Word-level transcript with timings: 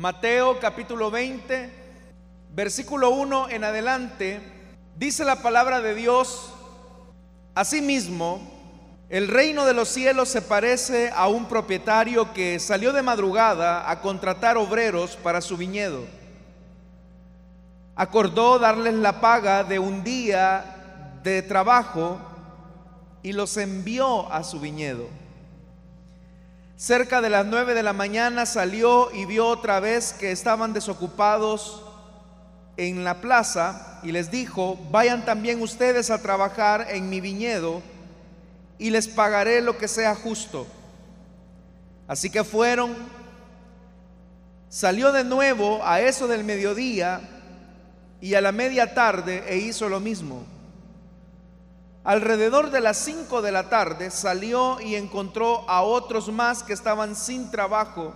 Mateo 0.00 0.58
capítulo 0.60 1.10
20, 1.10 1.70
versículo 2.54 3.10
1 3.10 3.50
en 3.50 3.64
adelante, 3.64 4.40
dice 4.96 5.26
la 5.26 5.42
palabra 5.42 5.82
de 5.82 5.94
Dios, 5.94 6.54
asimismo, 7.54 8.40
el 9.10 9.28
reino 9.28 9.66
de 9.66 9.74
los 9.74 9.90
cielos 9.90 10.30
se 10.30 10.40
parece 10.40 11.10
a 11.14 11.28
un 11.28 11.44
propietario 11.44 12.32
que 12.32 12.58
salió 12.60 12.94
de 12.94 13.02
madrugada 13.02 13.90
a 13.90 14.00
contratar 14.00 14.56
obreros 14.56 15.16
para 15.16 15.42
su 15.42 15.58
viñedo. 15.58 16.06
Acordó 17.94 18.58
darles 18.58 18.94
la 18.94 19.20
paga 19.20 19.64
de 19.64 19.80
un 19.80 20.02
día 20.02 21.18
de 21.22 21.42
trabajo 21.42 22.18
y 23.22 23.34
los 23.34 23.54
envió 23.58 24.32
a 24.32 24.44
su 24.44 24.60
viñedo. 24.60 25.19
Cerca 26.80 27.20
de 27.20 27.28
las 27.28 27.44
nueve 27.44 27.74
de 27.74 27.82
la 27.82 27.92
mañana 27.92 28.46
salió 28.46 29.10
y 29.12 29.26
vio 29.26 29.46
otra 29.48 29.80
vez 29.80 30.14
que 30.14 30.32
estaban 30.32 30.72
desocupados 30.72 31.84
en 32.78 33.04
la 33.04 33.20
plaza 33.20 34.00
y 34.02 34.12
les 34.12 34.30
dijo, 34.30 34.78
vayan 34.90 35.26
también 35.26 35.60
ustedes 35.60 36.08
a 36.08 36.22
trabajar 36.22 36.86
en 36.88 37.10
mi 37.10 37.20
viñedo 37.20 37.82
y 38.78 38.88
les 38.88 39.08
pagaré 39.08 39.60
lo 39.60 39.76
que 39.76 39.88
sea 39.88 40.14
justo. 40.14 40.66
Así 42.08 42.30
que 42.30 42.44
fueron, 42.44 42.96
salió 44.70 45.12
de 45.12 45.22
nuevo 45.22 45.84
a 45.84 46.00
eso 46.00 46.28
del 46.28 46.44
mediodía 46.44 47.20
y 48.22 48.32
a 48.32 48.40
la 48.40 48.52
media 48.52 48.94
tarde 48.94 49.44
e 49.46 49.58
hizo 49.58 49.86
lo 49.90 50.00
mismo. 50.00 50.46
Alrededor 52.02 52.70
de 52.70 52.80
las 52.80 52.96
5 52.98 53.42
de 53.42 53.52
la 53.52 53.68
tarde 53.68 54.10
salió 54.10 54.80
y 54.80 54.94
encontró 54.94 55.68
a 55.68 55.82
otros 55.82 56.32
más 56.32 56.62
que 56.62 56.72
estaban 56.72 57.14
sin 57.14 57.50
trabajo. 57.50 58.14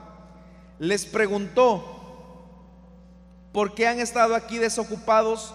Les 0.78 1.04
preguntó, 1.04 1.84
¿por 3.52 3.74
qué 3.74 3.86
han 3.86 4.00
estado 4.00 4.34
aquí 4.34 4.58
desocupados 4.58 5.54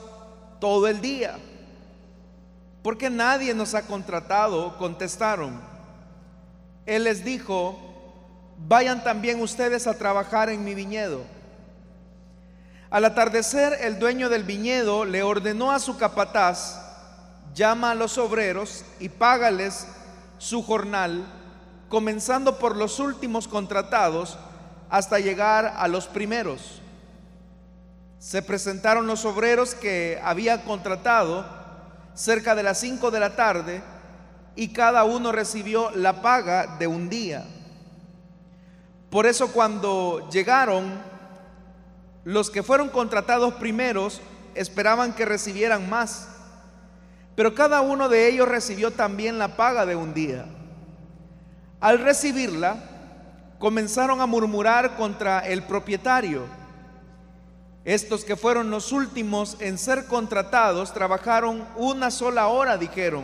todo 0.60 0.88
el 0.88 1.02
día? 1.02 1.38
Porque 2.84 3.10
nadie 3.10 3.54
nos 3.56 3.74
ha 3.74 3.88
contratado, 3.88 4.78
contestaron. 4.78 5.60
Él 6.86 7.06
les 7.06 7.26
dijo, 7.26 7.78
vayan 8.58 9.04
también 9.04 9.42
ustedes 9.42 9.88
a 9.88 9.98
trabajar 9.98 10.50
en 10.50 10.64
mi 10.64 10.76
viñedo. 10.76 11.22
Al 12.92 13.06
atardecer, 13.06 13.78
el 13.82 14.00
dueño 14.00 14.30
del 14.30 14.44
viñedo 14.44 15.06
le 15.06 15.24
ordenó 15.24 15.72
a 15.72 15.80
su 15.80 15.98
capataz, 15.98 16.89
llama 17.54 17.92
a 17.92 17.96
los 17.96 18.18
obreros 18.18 18.84
y 19.00 19.10
págales 19.10 19.88
su 20.38 20.64
jornal, 20.64 21.26
comenzando 21.90 22.58
por 22.60 22.76
los 22.76 23.00
últimos 23.00 23.48
contratados 23.48 24.38
hasta 24.90 25.20
llegar 25.20 25.74
a 25.78 25.88
los 25.88 26.08
primeros. 26.08 26.82
Se 28.20 28.42
presentaron 28.42 29.08
los 29.08 29.26
obreros 29.26 29.76
que 29.76 30.20
había 30.24 30.64
contratado 30.64 31.46
cerca 32.14 32.56
de 32.56 32.64
las 32.64 32.80
5 32.80 33.12
de 33.12 33.20
la 33.20 33.36
tarde 33.36 33.82
y 34.56 34.74
cada 34.74 35.04
uno 35.06 35.32
recibió 35.32 35.92
la 35.92 36.22
paga 36.22 36.78
de 36.78 36.88
un 36.88 37.10
día. 37.10 37.46
Por 39.10 39.26
eso 39.26 39.52
cuando 39.52 40.30
llegaron, 40.30 41.02
los 42.26 42.50
que 42.50 42.62
fueron 42.62 42.90
contratados 42.90 43.54
primeros 43.56 44.22
esperaban 44.54 45.14
que 45.14 45.26
recibieran 45.26 45.90
más 45.90 46.28
pero 47.40 47.56
cada 47.56 47.80
uno 47.80 48.10
de 48.10 48.28
ellos 48.28 48.50
recibió 48.50 48.92
también 48.92 49.40
la 49.40 49.56
paga 49.56 49.86
de 49.86 49.96
un 49.96 50.14
día. 50.14 50.44
Al 51.80 52.00
recibirla, 52.00 52.84
comenzaron 53.60 54.20
a 54.20 54.26
murmurar 54.26 54.98
contra 54.98 55.40
el 55.48 55.64
propietario. 55.64 56.44
Estos 57.86 58.26
que 58.26 58.36
fueron 58.36 58.70
los 58.70 58.92
últimos 58.92 59.56
en 59.62 59.78
ser 59.78 60.08
contratados 60.08 60.94
trabajaron 60.94 61.66
una 61.78 62.12
sola 62.12 62.50
hora, 62.50 62.76
dijeron. 62.78 63.24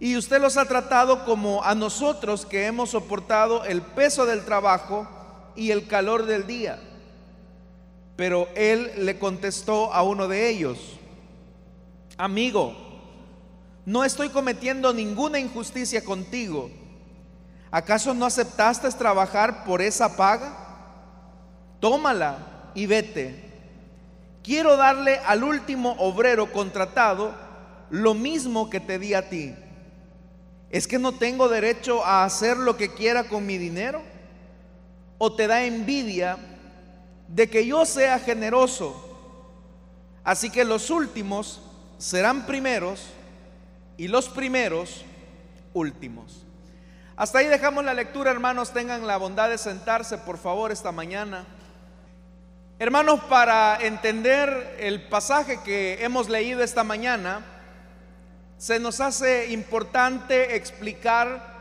Y 0.00 0.16
usted 0.16 0.40
los 0.40 0.56
ha 0.56 0.64
tratado 0.64 1.24
como 1.24 1.62
a 1.62 1.76
nosotros 1.76 2.46
que 2.46 2.66
hemos 2.66 2.90
soportado 2.90 3.64
el 3.64 3.80
peso 3.80 4.26
del 4.26 4.44
trabajo 4.44 5.06
y 5.54 5.70
el 5.70 5.86
calor 5.86 6.26
del 6.26 6.48
día. 6.48 6.80
Pero 8.16 8.48
él 8.56 8.90
le 8.96 9.20
contestó 9.20 9.94
a 9.94 10.02
uno 10.02 10.26
de 10.26 10.48
ellos, 10.48 10.98
amigo, 12.16 12.87
no 13.88 14.04
estoy 14.04 14.28
cometiendo 14.28 14.92
ninguna 14.92 15.38
injusticia 15.38 16.04
contigo. 16.04 16.70
¿Acaso 17.70 18.12
no 18.12 18.26
aceptaste 18.26 18.90
trabajar 18.90 19.64
por 19.64 19.80
esa 19.80 20.14
paga? 20.14 20.52
Tómala 21.80 22.70
y 22.74 22.84
vete. 22.84 23.50
Quiero 24.42 24.76
darle 24.76 25.18
al 25.20 25.42
último 25.42 25.92
obrero 25.92 26.52
contratado 26.52 27.34
lo 27.88 28.12
mismo 28.12 28.68
que 28.68 28.78
te 28.78 28.98
di 28.98 29.14
a 29.14 29.30
ti. 29.30 29.54
¿Es 30.68 30.86
que 30.86 30.98
no 30.98 31.12
tengo 31.12 31.48
derecho 31.48 32.04
a 32.04 32.26
hacer 32.26 32.58
lo 32.58 32.76
que 32.76 32.92
quiera 32.92 33.24
con 33.24 33.46
mi 33.46 33.56
dinero? 33.56 34.02
¿O 35.16 35.32
te 35.32 35.46
da 35.46 35.64
envidia 35.64 36.36
de 37.26 37.48
que 37.48 37.64
yo 37.66 37.86
sea 37.86 38.18
generoso? 38.18 39.02
Así 40.24 40.50
que 40.50 40.66
los 40.66 40.90
últimos 40.90 41.62
serán 41.96 42.44
primeros 42.44 43.14
y 43.98 44.08
los 44.08 44.28
primeros 44.30 45.04
últimos. 45.74 46.46
Hasta 47.16 47.40
ahí 47.40 47.48
dejamos 47.48 47.84
la 47.84 47.94
lectura, 47.94 48.30
hermanos. 48.30 48.72
Tengan 48.72 49.06
la 49.06 49.16
bondad 49.16 49.50
de 49.50 49.58
sentarse, 49.58 50.16
por 50.16 50.38
favor, 50.38 50.70
esta 50.70 50.92
mañana. 50.92 51.44
Hermanos, 52.78 53.20
para 53.28 53.76
entender 53.80 54.76
el 54.78 55.02
pasaje 55.08 55.60
que 55.64 55.98
hemos 56.04 56.28
leído 56.28 56.62
esta 56.62 56.84
mañana, 56.84 57.44
se 58.56 58.78
nos 58.78 59.00
hace 59.00 59.50
importante 59.50 60.54
explicar 60.54 61.58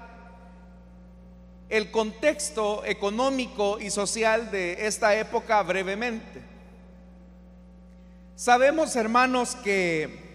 el 1.70 1.90
contexto 1.90 2.86
económico 2.86 3.80
y 3.80 3.90
social 3.90 4.52
de 4.52 4.86
esta 4.86 5.16
época 5.16 5.62
brevemente. 5.64 6.44
Sabemos, 8.36 8.96
hermanos, 8.96 9.56
que 9.56 10.27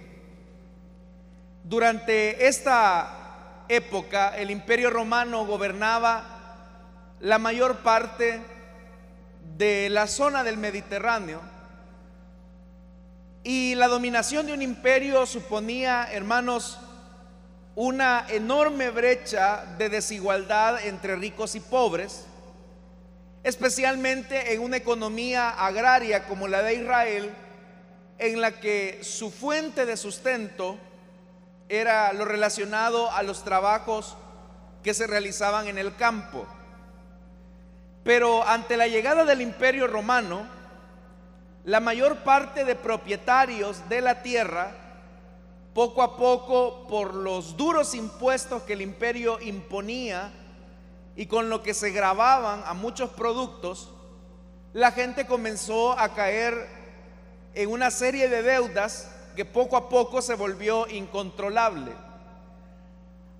durante 1.72 2.48
esta 2.48 3.64
época 3.66 4.36
el 4.36 4.50
imperio 4.50 4.90
romano 4.90 5.46
gobernaba 5.46 7.16
la 7.20 7.38
mayor 7.38 7.78
parte 7.78 8.42
de 9.56 9.88
la 9.88 10.06
zona 10.06 10.44
del 10.44 10.58
Mediterráneo 10.58 11.40
y 13.42 13.74
la 13.76 13.88
dominación 13.88 14.44
de 14.44 14.52
un 14.52 14.60
imperio 14.60 15.24
suponía, 15.24 16.08
hermanos, 16.12 16.78
una 17.74 18.26
enorme 18.28 18.90
brecha 18.90 19.64
de 19.78 19.88
desigualdad 19.88 20.84
entre 20.84 21.16
ricos 21.16 21.54
y 21.54 21.60
pobres, 21.60 22.26
especialmente 23.44 24.52
en 24.52 24.60
una 24.60 24.76
economía 24.76 25.48
agraria 25.48 26.24
como 26.24 26.48
la 26.48 26.62
de 26.62 26.74
Israel, 26.74 27.30
en 28.18 28.42
la 28.42 28.60
que 28.60 28.98
su 29.02 29.30
fuente 29.30 29.86
de 29.86 29.96
sustento 29.96 30.76
era 31.72 32.12
lo 32.12 32.26
relacionado 32.26 33.10
a 33.12 33.22
los 33.22 33.44
trabajos 33.44 34.14
que 34.82 34.92
se 34.92 35.06
realizaban 35.06 35.68
en 35.68 35.78
el 35.78 35.96
campo. 35.96 36.46
Pero 38.04 38.46
ante 38.46 38.76
la 38.76 38.88
llegada 38.88 39.24
del 39.24 39.40
imperio 39.40 39.86
romano, 39.86 40.46
la 41.64 41.80
mayor 41.80 42.18
parte 42.24 42.66
de 42.66 42.74
propietarios 42.74 43.88
de 43.88 44.02
la 44.02 44.22
tierra, 44.22 44.72
poco 45.72 46.02
a 46.02 46.18
poco, 46.18 46.86
por 46.88 47.14
los 47.14 47.56
duros 47.56 47.94
impuestos 47.94 48.64
que 48.64 48.74
el 48.74 48.82
imperio 48.82 49.40
imponía 49.40 50.30
y 51.16 51.24
con 51.24 51.48
lo 51.48 51.62
que 51.62 51.72
se 51.72 51.90
grababan 51.90 52.62
a 52.66 52.74
muchos 52.74 53.08
productos, 53.08 53.88
la 54.74 54.92
gente 54.92 55.26
comenzó 55.26 55.98
a 55.98 56.12
caer 56.12 56.68
en 57.54 57.70
una 57.70 57.90
serie 57.90 58.28
de 58.28 58.42
deudas 58.42 59.08
que 59.36 59.44
poco 59.44 59.76
a 59.76 59.88
poco 59.88 60.22
se 60.22 60.34
volvió 60.34 60.88
incontrolable. 60.88 61.92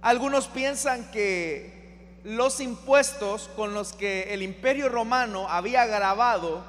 Algunos 0.00 0.48
piensan 0.48 1.10
que 1.10 2.18
los 2.24 2.60
impuestos 2.60 3.48
con 3.56 3.74
los 3.74 3.92
que 3.92 4.34
el 4.34 4.42
imperio 4.42 4.88
romano 4.88 5.48
había 5.48 5.86
grabado 5.86 6.64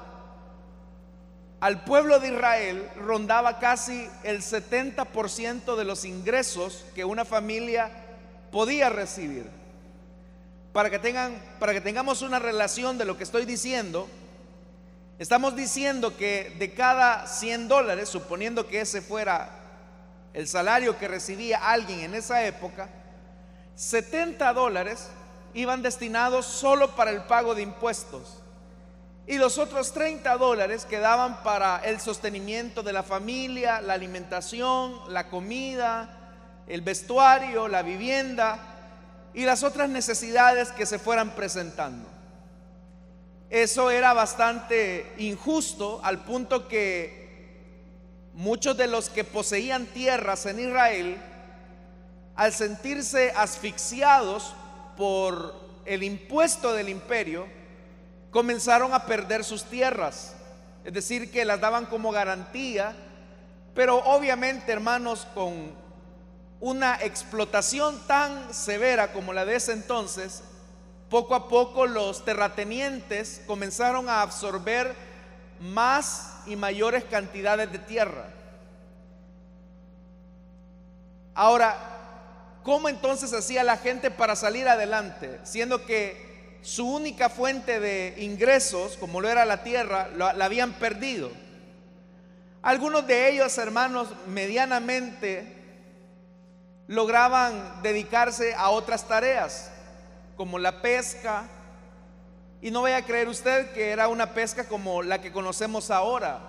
al 1.60 1.84
pueblo 1.84 2.20
de 2.20 2.28
Israel 2.28 2.90
rondaba 2.96 3.58
casi 3.58 4.08
el 4.22 4.42
70% 4.42 5.76
de 5.76 5.84
los 5.84 6.04
ingresos 6.04 6.84
que 6.94 7.04
una 7.04 7.24
familia 7.24 7.90
podía 8.52 8.90
recibir. 8.90 9.48
Para 10.74 10.90
que, 10.90 10.98
tengan, 10.98 11.40
para 11.58 11.72
que 11.72 11.80
tengamos 11.80 12.20
una 12.20 12.38
relación 12.38 12.98
de 12.98 13.04
lo 13.04 13.16
que 13.16 13.24
estoy 13.24 13.46
diciendo, 13.46 14.08
Estamos 15.18 15.54
diciendo 15.54 16.16
que 16.16 16.54
de 16.58 16.74
cada 16.74 17.26
100 17.26 17.68
dólares, 17.68 18.08
suponiendo 18.08 18.66
que 18.66 18.80
ese 18.80 19.00
fuera 19.00 19.50
el 20.32 20.48
salario 20.48 20.98
que 20.98 21.06
recibía 21.06 21.58
alguien 21.58 22.00
en 22.00 22.14
esa 22.14 22.44
época, 22.44 22.88
70 23.76 24.52
dólares 24.52 25.08
iban 25.54 25.82
destinados 25.82 26.46
solo 26.46 26.96
para 26.96 27.12
el 27.12 27.22
pago 27.22 27.54
de 27.54 27.62
impuestos 27.62 28.42
y 29.26 29.38
los 29.38 29.56
otros 29.56 29.92
30 29.92 30.36
dólares 30.36 30.84
quedaban 30.84 31.42
para 31.42 31.78
el 31.78 32.00
sostenimiento 32.00 32.82
de 32.82 32.92
la 32.92 33.02
familia, 33.02 33.80
la 33.80 33.94
alimentación, 33.94 35.00
la 35.08 35.28
comida, 35.28 36.10
el 36.66 36.82
vestuario, 36.82 37.68
la 37.68 37.82
vivienda 37.82 38.58
y 39.32 39.44
las 39.44 39.62
otras 39.62 39.88
necesidades 39.88 40.72
que 40.72 40.86
se 40.86 40.98
fueran 40.98 41.30
presentando. 41.30 42.13
Eso 43.54 43.88
era 43.88 44.12
bastante 44.12 45.14
injusto 45.16 46.00
al 46.02 46.24
punto 46.24 46.66
que 46.66 47.54
muchos 48.32 48.76
de 48.76 48.88
los 48.88 49.08
que 49.08 49.22
poseían 49.22 49.86
tierras 49.86 50.46
en 50.46 50.58
Israel, 50.58 51.16
al 52.34 52.52
sentirse 52.52 53.30
asfixiados 53.36 54.56
por 54.96 55.54
el 55.84 56.02
impuesto 56.02 56.72
del 56.72 56.88
imperio, 56.88 57.46
comenzaron 58.32 58.92
a 58.92 59.06
perder 59.06 59.44
sus 59.44 59.62
tierras. 59.62 60.34
Es 60.84 60.92
decir, 60.92 61.30
que 61.30 61.44
las 61.44 61.60
daban 61.60 61.86
como 61.86 62.10
garantía, 62.10 62.96
pero 63.72 63.98
obviamente, 63.98 64.72
hermanos, 64.72 65.28
con 65.32 65.76
una 66.58 66.96
explotación 66.96 68.04
tan 68.08 68.52
severa 68.52 69.12
como 69.12 69.32
la 69.32 69.44
de 69.44 69.54
ese 69.54 69.74
entonces, 69.74 70.42
poco 71.08 71.34
a 71.34 71.48
poco 71.48 71.86
los 71.86 72.24
terratenientes 72.24 73.42
comenzaron 73.46 74.08
a 74.08 74.22
absorber 74.22 74.94
más 75.60 76.34
y 76.46 76.56
mayores 76.56 77.04
cantidades 77.04 77.70
de 77.70 77.78
tierra. 77.78 78.28
Ahora, 81.34 81.76
¿cómo 82.62 82.88
entonces 82.88 83.32
hacía 83.32 83.64
la 83.64 83.76
gente 83.76 84.10
para 84.10 84.36
salir 84.36 84.68
adelante? 84.68 85.40
Siendo 85.42 85.84
que 85.84 86.58
su 86.62 86.88
única 86.88 87.28
fuente 87.28 87.80
de 87.80 88.14
ingresos, 88.18 88.96
como 88.96 89.20
lo 89.20 89.28
era 89.28 89.44
la 89.44 89.62
tierra, 89.62 90.08
la, 90.16 90.30
habían 90.44 90.72
perdido. 90.74 91.30
Algunos 92.62 93.06
de 93.06 93.28
ellos, 93.30 93.58
hermanos, 93.58 94.08
medianamente 94.26 95.54
lograban 96.86 97.82
dedicarse 97.82 98.54
a 98.54 98.70
otras 98.70 99.06
tareas 99.06 99.70
como 100.36 100.58
la 100.58 100.82
pesca. 100.82 101.48
Y 102.60 102.70
no 102.70 102.82
vaya 102.82 102.98
a 102.98 103.04
creer 103.04 103.28
usted 103.28 103.72
que 103.72 103.90
era 103.90 104.08
una 104.08 104.32
pesca 104.32 104.66
como 104.66 105.02
la 105.02 105.20
que 105.20 105.32
conocemos 105.32 105.90
ahora, 105.90 106.40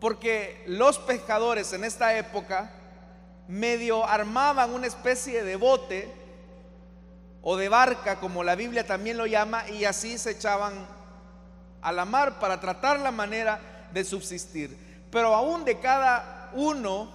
porque 0.00 0.64
los 0.66 0.98
pescadores 0.98 1.72
en 1.72 1.84
esta 1.84 2.16
época 2.16 2.70
medio 3.48 4.04
armaban 4.06 4.72
una 4.72 4.86
especie 4.86 5.44
de 5.44 5.56
bote 5.56 6.10
o 7.42 7.56
de 7.56 7.68
barca, 7.68 8.16
como 8.16 8.42
la 8.42 8.54
Biblia 8.54 8.86
también 8.86 9.18
lo 9.18 9.26
llama, 9.26 9.68
y 9.68 9.84
así 9.84 10.18
se 10.18 10.32
echaban 10.32 10.86
a 11.80 11.92
la 11.92 12.04
mar 12.04 12.40
para 12.40 12.58
tratar 12.58 12.98
la 12.98 13.12
manera 13.12 13.60
de 13.92 14.04
subsistir. 14.04 14.76
Pero 15.12 15.34
aún 15.34 15.64
de 15.64 15.78
cada 15.78 16.50
uno 16.54 17.08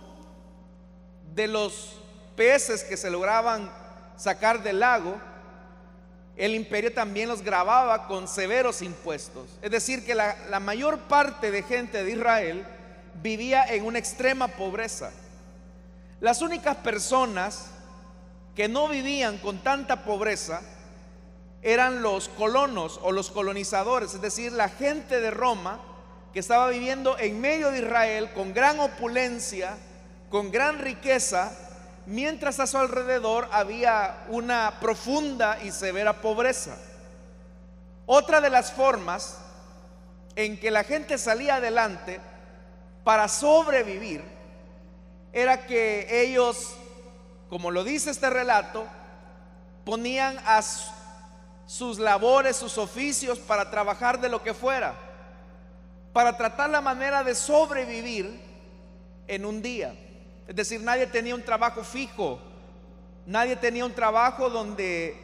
de 1.33 1.47
los 1.47 1.97
peces 2.35 2.83
que 2.83 2.95
se 2.95 3.09
lograban 3.09 3.69
sacar 4.15 4.63
del 4.63 4.79
lago, 4.79 5.19
el 6.41 6.55
imperio 6.55 6.91
también 6.91 7.29
los 7.29 7.43
grababa 7.43 8.07
con 8.07 8.27
severos 8.27 8.81
impuestos. 8.81 9.47
Es 9.61 9.69
decir, 9.69 10.03
que 10.03 10.15
la, 10.15 10.59
mayor 10.59 10.97
parte 11.01 11.51
de 11.51 11.61
gente 11.61 12.03
de 12.03 12.13
Israel 12.13 12.65
vivía 13.21 13.63
en 13.63 13.85
una 13.85 13.99
extrema 13.99 14.47
pobreza. 14.47 15.11
Las 16.19 16.41
únicas 16.41 16.77
personas 16.77 17.67
que 18.55 18.67
no 18.67 18.87
vivían 18.87 19.37
con 19.37 19.59
tanta 19.59 20.03
pobreza 20.03 20.61
eran 21.61 22.01
los 22.01 22.27
colonos 22.29 22.99
o 23.03 23.11
los 23.11 23.29
colonizadores, 23.29 24.15
es 24.15 24.21
decir, 24.21 24.51
la 24.51 24.69
gente 24.69 25.21
de 25.21 25.29
Roma 25.29 25.79
que 26.33 26.39
estaba 26.39 26.69
viviendo 26.69 27.19
en 27.19 27.39
medio 27.39 27.69
de 27.69 27.81
Israel 27.81 28.31
con 28.33 28.51
gran 28.51 28.79
opulencia, 28.79 29.77
con 30.31 30.49
gran 30.49 30.79
riqueza, 30.79 31.51
mientras 32.11 32.59
a 32.59 32.67
su 32.67 32.77
alrededor 32.77 33.47
había 33.53 34.25
una 34.27 34.79
profunda 34.81 35.57
y 35.63 35.71
severa 35.71 36.21
pobreza. 36.21 36.75
Otra 38.05 38.41
de 38.41 38.49
las 38.49 38.73
formas 38.73 39.37
en 40.35 40.59
que 40.59 40.71
la 40.71 40.83
gente 40.83 41.17
salía 41.17 41.55
adelante 41.55 42.19
para 43.05 43.29
sobrevivir 43.29 44.23
era 45.31 45.65
que 45.65 46.23
ellos, 46.23 46.75
como 47.49 47.71
lo 47.71 47.85
dice 47.85 48.11
este 48.11 48.29
relato, 48.29 48.85
ponían 49.85 50.37
a 50.45 50.61
sus 51.65 51.97
labores, 51.97 52.57
sus 52.57 52.77
oficios 52.77 53.39
para 53.39 53.71
trabajar 53.71 54.19
de 54.19 54.27
lo 54.27 54.43
que 54.43 54.53
fuera, 54.53 54.95
para 56.11 56.35
tratar 56.35 56.69
la 56.69 56.81
manera 56.81 57.23
de 57.23 57.35
sobrevivir 57.35 58.37
en 59.29 59.45
un 59.45 59.61
día. 59.61 59.95
Es 60.51 60.57
decir, 60.57 60.81
nadie 60.81 61.07
tenía 61.07 61.33
un 61.33 61.43
trabajo 61.43 61.81
fijo, 61.81 62.37
nadie 63.25 63.55
tenía 63.55 63.85
un 63.85 63.93
trabajo 63.93 64.49
donde 64.49 65.15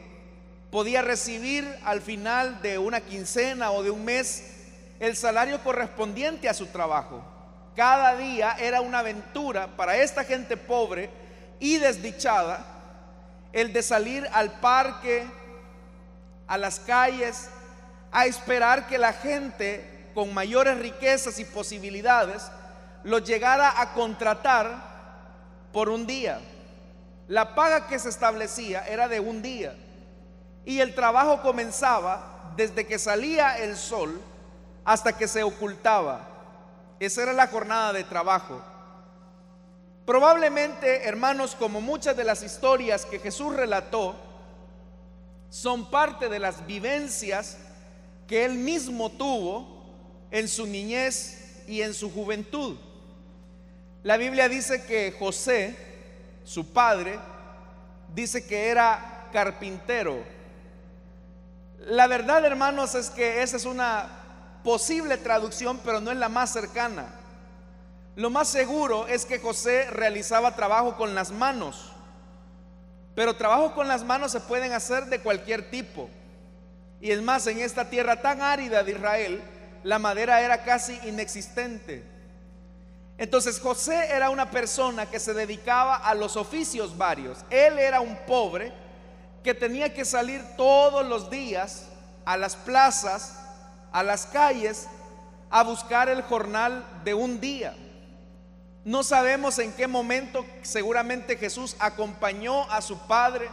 podía 0.70 1.02
recibir 1.02 1.68
al 1.84 2.00
final 2.00 2.62
de 2.62 2.78
una 2.78 3.02
quincena 3.02 3.70
o 3.70 3.82
de 3.82 3.90
un 3.90 4.06
mes 4.06 4.54
el 4.98 5.14
salario 5.16 5.62
correspondiente 5.62 6.48
a 6.48 6.54
su 6.54 6.68
trabajo. 6.68 7.22
Cada 7.76 8.16
día 8.16 8.56
era 8.58 8.80
una 8.80 9.00
aventura 9.00 9.76
para 9.76 9.98
esta 9.98 10.24
gente 10.24 10.56
pobre 10.56 11.10
y 11.60 11.76
desdichada 11.76 12.64
el 13.52 13.70
de 13.74 13.82
salir 13.82 14.26
al 14.32 14.60
parque, 14.60 15.26
a 16.46 16.56
las 16.56 16.80
calles, 16.80 17.50
a 18.12 18.24
esperar 18.24 18.86
que 18.86 18.96
la 18.96 19.12
gente 19.12 20.08
con 20.14 20.32
mayores 20.32 20.78
riquezas 20.78 21.38
y 21.38 21.44
posibilidades 21.44 22.50
los 23.04 23.24
llegara 23.24 23.78
a 23.78 23.92
contratar 23.92 24.87
por 25.72 25.88
un 25.88 26.06
día. 26.06 26.40
La 27.28 27.54
paga 27.54 27.86
que 27.86 27.98
se 27.98 28.08
establecía 28.08 28.86
era 28.86 29.08
de 29.08 29.20
un 29.20 29.42
día. 29.42 29.74
Y 30.64 30.80
el 30.80 30.94
trabajo 30.94 31.42
comenzaba 31.42 32.52
desde 32.56 32.86
que 32.86 32.98
salía 32.98 33.58
el 33.58 33.76
sol 33.76 34.20
hasta 34.84 35.16
que 35.16 35.28
se 35.28 35.42
ocultaba. 35.42 36.26
Esa 36.98 37.22
era 37.22 37.32
la 37.32 37.46
jornada 37.46 37.92
de 37.92 38.04
trabajo. 38.04 38.60
Probablemente, 40.04 41.06
hermanos, 41.06 41.54
como 41.54 41.80
muchas 41.80 42.16
de 42.16 42.24
las 42.24 42.42
historias 42.42 43.04
que 43.04 43.18
Jesús 43.18 43.54
relató, 43.54 44.16
son 45.50 45.90
parte 45.90 46.28
de 46.28 46.38
las 46.38 46.66
vivencias 46.66 47.58
que 48.26 48.44
él 48.44 48.54
mismo 48.54 49.10
tuvo 49.10 49.84
en 50.30 50.48
su 50.48 50.66
niñez 50.66 51.62
y 51.66 51.82
en 51.82 51.94
su 51.94 52.12
juventud. 52.12 52.76
La 54.04 54.16
Biblia 54.16 54.48
dice 54.48 54.84
que 54.84 55.12
José, 55.18 55.76
su 56.44 56.72
padre, 56.72 57.18
dice 58.14 58.46
que 58.46 58.68
era 58.68 59.28
carpintero. 59.32 60.22
La 61.80 62.06
verdad, 62.06 62.44
hermanos, 62.44 62.94
es 62.94 63.10
que 63.10 63.42
esa 63.42 63.56
es 63.56 63.64
una 63.64 64.08
posible 64.62 65.16
traducción, 65.16 65.80
pero 65.84 66.00
no 66.00 66.10
es 66.10 66.16
la 66.16 66.28
más 66.28 66.52
cercana. 66.52 67.06
Lo 68.14 68.30
más 68.30 68.48
seguro 68.48 69.06
es 69.06 69.24
que 69.24 69.38
José 69.38 69.90
realizaba 69.90 70.54
trabajo 70.54 70.96
con 70.96 71.14
las 71.14 71.30
manos, 71.30 71.92
pero 73.14 73.36
trabajo 73.36 73.74
con 73.74 73.88
las 73.88 74.04
manos 74.04 74.32
se 74.32 74.40
pueden 74.40 74.72
hacer 74.72 75.06
de 75.06 75.20
cualquier 75.20 75.70
tipo. 75.70 76.08
Y 77.00 77.10
es 77.10 77.22
más, 77.22 77.46
en 77.46 77.60
esta 77.60 77.90
tierra 77.90 78.20
tan 78.20 78.42
árida 78.42 78.82
de 78.82 78.92
Israel, 78.92 79.42
la 79.84 79.98
madera 79.98 80.40
era 80.40 80.64
casi 80.64 80.98
inexistente. 81.04 82.17
Entonces 83.18 83.58
José 83.58 84.12
era 84.12 84.30
una 84.30 84.48
persona 84.48 85.06
que 85.06 85.18
se 85.18 85.34
dedicaba 85.34 85.96
a 85.96 86.14
los 86.14 86.36
oficios 86.36 86.96
varios. 86.96 87.38
Él 87.50 87.76
era 87.78 88.00
un 88.00 88.16
pobre 88.26 88.72
que 89.42 89.54
tenía 89.54 89.92
que 89.92 90.04
salir 90.04 90.40
todos 90.56 91.04
los 91.04 91.28
días 91.28 91.88
a 92.24 92.36
las 92.36 92.54
plazas, 92.54 93.36
a 93.90 94.04
las 94.04 94.26
calles, 94.26 94.86
a 95.50 95.64
buscar 95.64 96.08
el 96.08 96.22
jornal 96.22 96.84
de 97.02 97.14
un 97.14 97.40
día. 97.40 97.74
No 98.84 99.02
sabemos 99.02 99.58
en 99.58 99.72
qué 99.72 99.88
momento 99.88 100.46
seguramente 100.62 101.36
Jesús 101.36 101.74
acompañó 101.80 102.70
a 102.70 102.80
su 102.80 102.98
padre. 103.08 103.48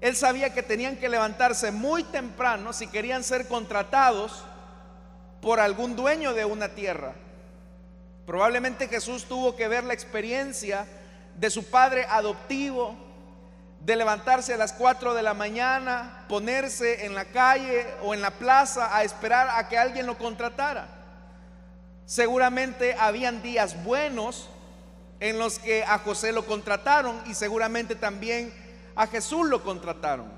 Él 0.00 0.16
sabía 0.16 0.52
que 0.52 0.64
tenían 0.64 0.96
que 0.96 1.08
levantarse 1.08 1.70
muy 1.70 2.02
temprano 2.02 2.72
si 2.72 2.88
querían 2.88 3.22
ser 3.22 3.46
contratados 3.46 4.44
por 5.40 5.60
algún 5.60 5.94
dueño 5.94 6.34
de 6.34 6.44
una 6.44 6.70
tierra. 6.70 7.14
Probablemente 8.30 8.86
Jesús 8.86 9.24
tuvo 9.24 9.56
que 9.56 9.66
ver 9.66 9.82
la 9.82 9.92
experiencia 9.92 10.86
de 11.34 11.50
su 11.50 11.64
padre 11.64 12.06
adoptivo, 12.08 12.94
de 13.80 13.96
levantarse 13.96 14.54
a 14.54 14.56
las 14.56 14.72
4 14.72 15.14
de 15.14 15.22
la 15.22 15.34
mañana, 15.34 16.26
ponerse 16.28 17.06
en 17.06 17.16
la 17.16 17.24
calle 17.24 17.88
o 18.04 18.14
en 18.14 18.22
la 18.22 18.30
plaza 18.30 18.96
a 18.96 19.02
esperar 19.02 19.48
a 19.50 19.68
que 19.68 19.76
alguien 19.76 20.06
lo 20.06 20.16
contratara. 20.16 20.86
Seguramente 22.04 22.94
habían 23.00 23.42
días 23.42 23.82
buenos 23.82 24.48
en 25.18 25.36
los 25.36 25.58
que 25.58 25.82
a 25.82 25.98
José 25.98 26.30
lo 26.30 26.46
contrataron 26.46 27.20
y 27.26 27.34
seguramente 27.34 27.96
también 27.96 28.54
a 28.94 29.08
Jesús 29.08 29.48
lo 29.48 29.64
contrataron. 29.64 30.30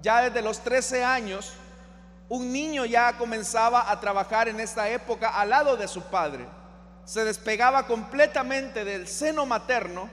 Ya 0.00 0.22
desde 0.22 0.40
los 0.40 0.60
13 0.60 1.04
años, 1.04 1.52
un 2.30 2.50
niño 2.54 2.86
ya 2.86 3.18
comenzaba 3.18 3.90
a 3.90 4.00
trabajar 4.00 4.48
en 4.48 4.60
esta 4.60 4.88
época 4.88 5.28
al 5.28 5.50
lado 5.50 5.76
de 5.76 5.88
su 5.88 6.00
padre. 6.04 6.46
Se 7.04 7.24
despegaba 7.24 7.86
completamente 7.86 8.84
del 8.84 9.06
seno 9.08 9.46
materno 9.46 10.08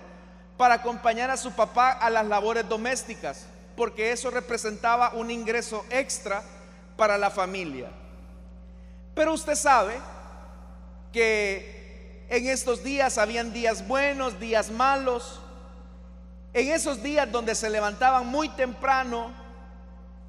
para 0.58 0.76
acompañar 0.76 1.32
a 1.32 1.38
su 1.38 1.54
papá 1.54 1.92
a 1.92 2.10
las 2.10 2.26
labores 2.26 2.68
domésticas, 2.68 3.46
porque 3.76 4.12
eso 4.12 4.30
representaba 4.30 5.12
un 5.14 5.32
ingreso 5.32 5.86
extra 5.90 6.44
para 6.98 7.18
la 7.18 7.32
familia. 7.32 7.90
Pero 9.16 9.34
usted 9.34 9.56
sabe 9.56 9.96
que 11.12 12.26
en 12.30 12.48
estos 12.48 12.84
días 12.84 13.18
habían 13.18 13.52
días 13.52 13.88
buenos, 13.88 14.40
días 14.40 14.70
malos. 14.70 15.42
En 16.54 16.70
esos 16.70 17.02
días 17.02 17.32
donde 17.32 17.56
se 17.56 17.70
levantaban 17.70 18.28
muy 18.28 18.50
temprano, 18.50 19.32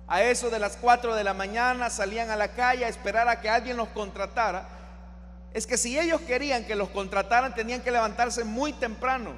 a 0.08 0.22
eso 0.22 0.50
de 0.50 0.58
las 0.58 0.76
4 0.76 1.14
de 1.14 1.24
la 1.24 1.32
mañana, 1.32 1.90
salían 1.90 2.30
a 2.30 2.36
la 2.36 2.48
calle 2.48 2.84
a 2.84 2.88
esperar 2.88 3.28
a 3.28 3.40
que 3.40 3.48
alguien 3.48 3.76
los 3.76 3.88
contratara, 3.88 4.68
es 5.54 5.66
que 5.66 5.76
si 5.76 5.98
ellos 5.98 6.20
querían 6.22 6.64
que 6.64 6.74
los 6.74 6.88
contrataran 6.88 7.54
tenían 7.54 7.82
que 7.82 7.90
levantarse 7.90 8.44
muy 8.44 8.72
temprano. 8.72 9.32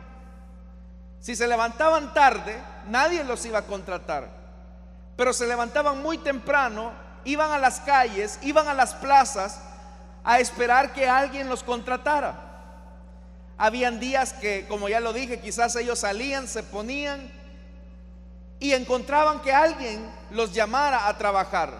Si 1.21 1.35
se 1.35 1.49
levantaban 1.49 2.15
tarde, 2.15 2.57
nadie 2.89 3.25
los 3.25 3.45
iba 3.47 3.61
a 3.61 3.67
contratar. 3.67 4.29
Pero 5.17 5.33
se 5.33 5.47
levantaban 5.47 6.03
muy 6.03 6.19
temprano, 6.19 6.93
iban 7.25 7.51
a 7.51 7.59
las 7.59 7.81
calles, 7.81 8.39
iban 8.43 8.69
a 8.69 8.75
las 8.75 8.95
plazas 8.95 9.61
a 10.23 10.39
esperar 10.39 10.93
que 10.93 11.09
alguien 11.09 11.49
los 11.49 11.63
contratara. 11.63 12.35
Habían 13.57 14.01
días 14.01 14.33
que, 14.33 14.67
como 14.69 14.89
ya 14.89 15.01
lo 15.01 15.13
dije, 15.13 15.41
quizás 15.41 15.77
ellos 15.77 16.01
salían, 16.01 16.49
se 16.49 16.63
ponían 16.63 17.31
y 18.59 18.73
encontraban 18.73 19.41
que 19.41 19.53
alguien 19.53 20.05
los 20.31 20.53
llamara 20.53 21.09
a 21.09 21.19
trabajar. 21.19 21.73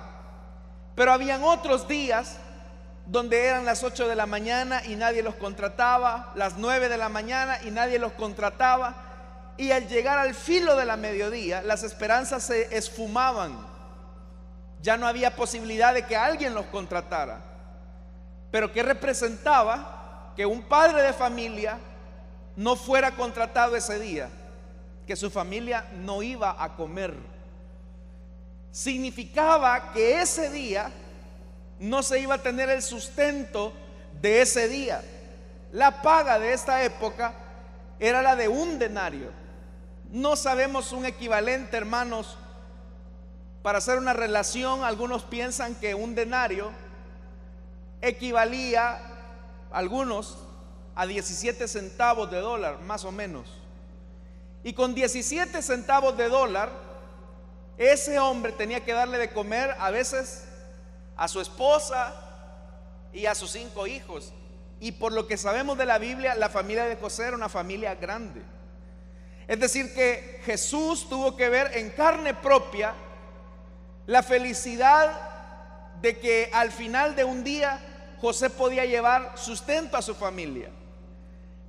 Pero 0.95 1.13
habían 1.13 1.43
otros 1.43 1.89
días 1.89 2.37
donde 3.07 3.47
eran 3.47 3.65
las 3.65 3.83
8 3.83 4.09
de 4.09 4.17
la 4.17 4.27
mañana 4.27 4.83
y 4.85 4.97
nadie 4.97 5.23
los 5.23 5.35
contrataba, 5.35 6.33
las 6.35 6.57
9 6.57 6.89
de 6.89 6.97
la 6.97 7.09
mañana 7.09 7.59
y 7.63 7.71
nadie 7.71 7.99
los 7.99 8.13
contrataba. 8.13 8.95
Y 9.57 9.71
al 9.71 9.87
llegar 9.89 10.19
al 10.19 10.35
filo 10.35 10.75
de 10.77 10.85
la 10.85 10.97
mediodía, 10.97 11.63
las 11.63 11.83
esperanzas 11.83 12.45
se 12.45 12.77
esfumaban. 12.77 13.67
Ya 14.83 14.97
no 14.97 15.07
había 15.07 15.37
posibilidad 15.37 15.95
de 15.95 16.07
que 16.07 16.17
alguien 16.17 16.55
los 16.55 16.67
contratara. 16.67 17.41
Pero 18.51 18.73
¿qué 18.73 18.83
representaba 18.83 20.33
que 20.37 20.47
un 20.47 20.63
padre 20.63 21.03
de 21.03 21.13
familia 21.13 21.79
no 22.57 22.77
fuera 22.77 23.13
contratado 23.13 23.77
ese 23.77 23.99
día? 23.99 24.29
Que 25.07 25.17
su 25.17 25.31
familia 25.31 25.87
no 25.93 26.23
iba 26.23 26.57
a 26.59 26.75
comer. 26.75 27.15
Significaba 28.73 29.93
que 29.93 30.21
ese 30.21 30.51
día 30.51 30.91
no 31.79 32.03
se 32.03 32.21
iba 32.21 32.37
a 32.37 32.43
tener 32.43 32.71
el 32.71 32.83
sustento 32.83 33.73
de 34.21 34.43
ese 34.43 34.69
día. 34.69 35.03
La 35.73 36.03
paga 36.03 36.39
de 36.39 36.53
esta 36.53 36.85
época 36.85 37.35
era 37.99 38.23
la 38.23 38.37
de 38.37 38.49
un 38.49 38.79
denario. 38.79 39.31
No 40.11 40.37
sabemos 40.37 40.93
un 40.93 41.05
equivalente, 41.05 41.77
hermanos, 41.77 42.37
para 43.63 43.79
hacer 43.79 43.99
una 43.99 44.13
relación. 44.13 44.85
Algunos 44.85 45.25
piensan 45.25 45.75
que 45.75 45.95
un 45.95 46.15
denario 46.15 46.71
equivalía, 48.01 49.01
algunos, 49.73 50.39
a 50.95 51.07
17 51.07 51.67
centavos 51.67 52.31
de 52.31 52.39
dólar, 52.39 52.81
más 52.81 53.05
o 53.05 53.11
menos. 53.11 53.49
Y 54.63 54.73
con 54.75 54.95
17 54.95 55.61
centavos 55.61 56.17
de 56.17 56.29
dólar, 56.29 56.71
ese 57.77 58.19
hombre 58.19 58.53
tenía 58.53 58.85
que 58.85 58.93
darle 58.93 59.19
de 59.19 59.33
comer 59.33 59.75
a 59.81 59.91
veces 59.91 60.45
a 61.17 61.29
su 61.29 61.41
esposa 61.41 62.15
y 63.13 63.27
a 63.27 63.35
sus 63.35 63.51
cinco 63.51 63.87
hijos. 63.87 64.33
Y 64.81 64.93
por 64.93 65.13
lo 65.13 65.27
que 65.27 65.37
sabemos 65.37 65.79
de 65.79 65.87
la 65.87 65.99
Biblia, 65.99 66.35
la 66.35 66.49
familia 66.49 66.85
de 66.85 66.97
José 66.97 67.27
era 67.27 67.37
una 67.37 67.49
familia 67.49 67.95
grande. 67.95 68.43
Es 69.47 69.61
decir, 69.61 69.95
que 69.95 70.41
Jesús 70.45 71.09
tuvo 71.09 71.37
que 71.37 71.49
ver 71.49 71.77
en 71.77 71.91
carne 71.91 72.35
propia 72.35 72.95
la 74.07 74.23
felicidad 74.23 75.35
de 76.01 76.19
que 76.19 76.51
al 76.53 76.71
final 76.71 77.15
de 77.15 77.25
un 77.25 77.45
día 77.45 77.81
José 78.21 78.51
podía 78.51 78.85
llevar 78.85 79.33
sustento 79.37 79.97
a 79.97 80.03
su 80.03 80.15
familia. 80.15 80.71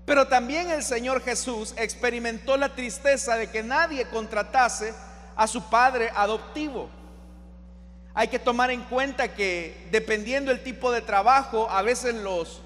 Pero 0.06 0.28
también 0.28 0.70
el 0.70 0.84
Señor 0.84 1.22
Jesús 1.22 1.74
experimentó 1.78 2.58
la 2.58 2.76
tristeza 2.76 3.36
de 3.36 3.50
que 3.50 3.64
nadie 3.64 4.08
contratase 4.08 4.94
a 5.36 5.48
su 5.48 5.70
padre 5.70 6.12
adoptivo. 6.16 6.90
Hay 8.18 8.30
que 8.30 8.40
tomar 8.40 8.72
en 8.72 8.82
cuenta 8.84 9.34
que 9.34 9.88
dependiendo 9.92 10.50
el 10.50 10.64
tipo 10.64 10.90
de 10.90 11.02
trabajo, 11.02 11.70
a 11.70 11.82
veces 11.82 12.16
los 12.16 12.62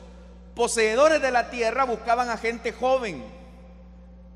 poseedores 0.53 1.19
de 1.23 1.31
la 1.31 1.49
tierra 1.49 1.85
buscaban 1.85 2.29
a 2.29 2.37
gente 2.37 2.71
joven. 2.71 3.25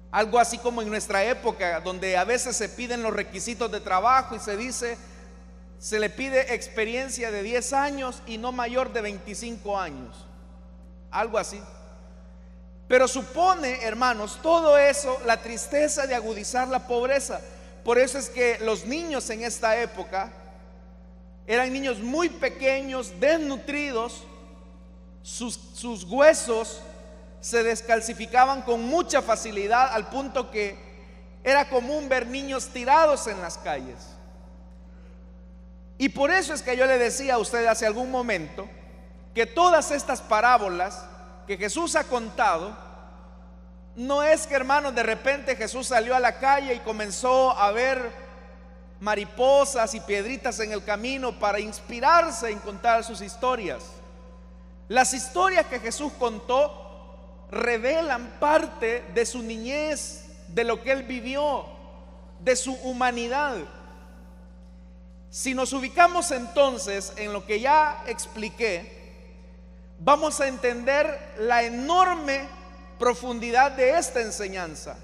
Algo 0.10 0.40
así 0.40 0.58
como 0.58 0.82
en 0.82 0.90
nuestra 0.90 1.24
época, 1.24 1.82
donde 1.82 2.18
a 2.18 2.24
veces 2.24 2.58
se 2.58 2.68
piden 2.68 3.04
los 3.04 3.14
requisitos 3.14 3.72
de 3.72 3.80
trabajo 3.80 4.36
y 4.36 4.40
se 4.40 4.58
dice, 4.58 4.98
se 5.78 6.00
le 6.00 6.10
pide 6.10 6.56
experiencia 6.56 7.30
de 7.30 7.44
10 7.44 7.74
años 7.74 8.24
y 8.26 8.40
no 8.40 8.52
mayor 8.52 8.92
de 8.92 9.02
25 9.02 9.80
años. 9.80 10.26
Algo 11.12 11.38
así. 11.38 11.62
Pero 12.88 13.08
supone, 13.08 13.84
hermanos, 13.84 14.40
todo 14.42 14.80
eso, 14.80 15.20
la 15.28 15.38
tristeza 15.42 16.08
de 16.08 16.16
agudizar 16.16 16.68
la 16.70 16.88
pobreza. 16.88 17.40
Por 17.84 18.00
eso 18.00 18.18
es 18.18 18.30
que 18.30 18.58
los 18.62 18.86
niños 18.86 19.30
en 19.30 19.44
esta 19.44 19.80
época 19.80 20.32
eran 21.48 21.74
niños 21.74 22.00
muy 22.00 22.30
pequeños, 22.30 23.20
desnutridos, 23.20 24.24
sus, 25.22 25.60
sus 25.74 26.04
huesos 26.04 26.82
se 27.42 27.64
descalcificaban 27.64 28.62
con 28.62 28.84
mucha 28.84 29.22
facilidad 29.22 29.94
al 29.94 30.10
punto 30.10 30.50
que 30.50 30.78
era 31.44 31.70
común 31.70 32.08
ver 32.08 32.28
niños 32.28 32.70
tirados 32.70 33.28
en 33.28 33.42
las 33.42 33.58
calles. 33.58 33.98
Y 35.98 36.10
por 36.10 36.32
eso 36.32 36.54
es 36.54 36.62
que 36.62 36.78
yo 36.78 36.86
le 36.86 36.98
decía 36.98 37.36
a 37.36 37.40
usted 37.40 37.66
hace 37.66 37.86
algún 37.86 38.10
momento 38.10 38.68
que 39.34 39.46
todas 39.46 39.92
estas 39.92 40.22
parábolas 40.22 41.06
que 41.48 41.58
Jesús 41.58 41.96
ha 41.96 42.06
contado, 42.06 42.76
no 43.96 44.24
es 44.24 44.48
que 44.48 44.56
hermanos 44.56 44.96
de 44.96 45.04
repente 45.04 45.56
Jesús 45.56 45.88
salió 45.88 46.16
a 46.16 46.20
la 46.20 46.40
calle 46.40 46.74
y 46.74 46.80
comenzó 46.80 47.52
a 47.52 47.72
ver 47.72 48.23
mariposas 49.04 49.94
y 49.96 50.00
piedritas 50.00 50.62
en 50.62 50.72
el 50.72 50.82
camino 50.82 51.38
para 51.38 51.60
inspirarse 51.60 52.50
en 52.50 52.60
contar 52.60 53.04
sus 53.04 53.20
historias. 53.20 53.84
Las 54.88 55.14
historias 55.14 55.66
que 55.66 55.82
Jesús 55.82 56.14
contó 56.18 57.46
revelan 57.52 58.40
parte 58.40 59.04
de 59.14 59.26
su 59.26 59.44
niñez, 59.44 60.24
de 60.48 60.64
lo 60.64 60.82
que 60.82 60.94
él 60.94 61.04
vivió, 61.04 61.66
de 62.40 62.56
su 62.56 62.74
humanidad. 62.76 63.58
Si 65.30 65.54
nos 65.54 65.74
ubicamos 65.74 66.32
entonces 66.32 67.12
en 67.18 67.34
lo 67.34 67.46
que 67.46 67.60
ya 67.60 68.06
expliqué, 68.08 69.28
vamos 70.00 70.40
a 70.40 70.48
entender 70.48 71.34
la 71.40 71.64
enorme 71.64 72.48
profundidad 72.98 73.74
de 73.74 73.98
esta 73.98 74.22
enseñanza. 74.22 74.96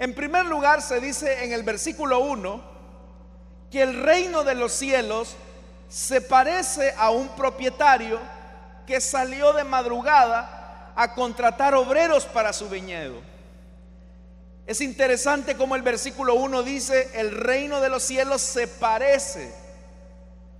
En 0.00 0.12
primer 0.12 0.46
lugar, 0.46 0.82
se 0.82 0.98
dice 1.00 1.44
en 1.44 1.52
el 1.52 1.62
versículo 1.62 2.18
1, 2.18 2.69
que 3.70 3.82
el 3.82 4.02
reino 4.02 4.44
de 4.44 4.54
los 4.54 4.72
cielos 4.72 5.36
se 5.88 6.20
parece 6.20 6.94
a 6.96 7.10
un 7.10 7.28
propietario 7.30 8.18
que 8.86 9.00
salió 9.00 9.52
de 9.52 9.64
madrugada 9.64 10.92
a 10.96 11.14
contratar 11.14 11.74
obreros 11.74 12.26
para 12.26 12.52
su 12.52 12.68
viñedo. 12.68 13.20
Es 14.66 14.80
interesante 14.80 15.56
como 15.56 15.74
el 15.74 15.82
versículo 15.82 16.34
1 16.34 16.62
dice, 16.62 17.10
el 17.14 17.32
reino 17.32 17.80
de 17.80 17.88
los 17.88 18.02
cielos 18.02 18.40
se 18.40 18.68
parece. 18.68 19.52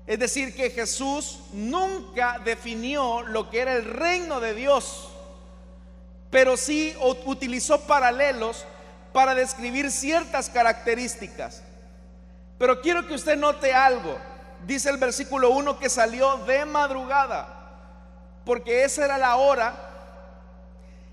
Es 0.06 0.18
decir, 0.18 0.54
que 0.54 0.70
Jesús 0.70 1.40
nunca 1.52 2.40
definió 2.44 3.22
lo 3.22 3.50
que 3.50 3.60
era 3.60 3.74
el 3.74 3.84
reino 3.84 4.40
de 4.40 4.54
Dios, 4.54 5.10
pero 6.30 6.56
sí 6.56 6.96
utilizó 7.24 7.82
paralelos 7.82 8.64
para 9.12 9.34
describir 9.34 9.92
ciertas 9.92 10.50
características. 10.50 11.62
Pero 12.60 12.82
quiero 12.82 13.06
que 13.06 13.14
usted 13.14 13.38
note 13.38 13.72
algo. 13.72 14.18
Dice 14.66 14.90
el 14.90 14.98
versículo 14.98 15.48
1 15.48 15.78
que 15.78 15.88
salió 15.88 16.36
de 16.44 16.66
madrugada, 16.66 17.48
porque 18.44 18.84
esa 18.84 19.06
era 19.06 19.16
la 19.16 19.36
hora 19.36 19.72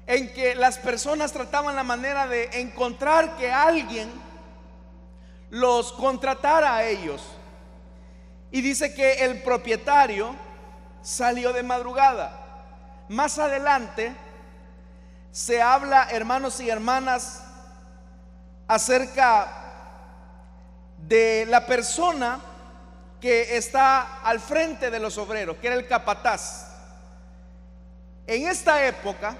en 0.07 0.33
que 0.33 0.55
las 0.55 0.77
personas 0.77 1.31
trataban 1.31 1.77
la 1.77 1.85
manera 1.85 2.27
de 2.27 2.49
encontrar 2.59 3.37
que 3.37 3.49
alguien 3.49 4.11
los 5.49 5.93
contratara 5.93 6.75
a 6.75 6.83
ellos. 6.83 7.25
Y 8.51 8.59
dice 8.59 8.93
que 8.93 9.23
el 9.23 9.41
propietario 9.41 10.35
salió 11.01 11.53
de 11.53 11.63
madrugada. 11.63 13.05
Más 13.07 13.39
adelante 13.39 14.13
se 15.31 15.61
habla, 15.61 16.09
hermanos 16.11 16.59
y 16.59 16.69
hermanas, 16.69 17.41
acerca 18.67 19.66
de 21.07 21.45
la 21.47 21.65
persona 21.65 22.39
que 23.21 23.57
está 23.57 24.21
al 24.21 24.39
frente 24.39 24.91
de 24.91 24.99
los 24.99 25.17
obreros, 25.17 25.57
que 25.57 25.67
era 25.67 25.75
el 25.75 25.87
capataz. 25.87 26.67
En 28.27 28.47
esta 28.47 28.85
época, 28.85 29.35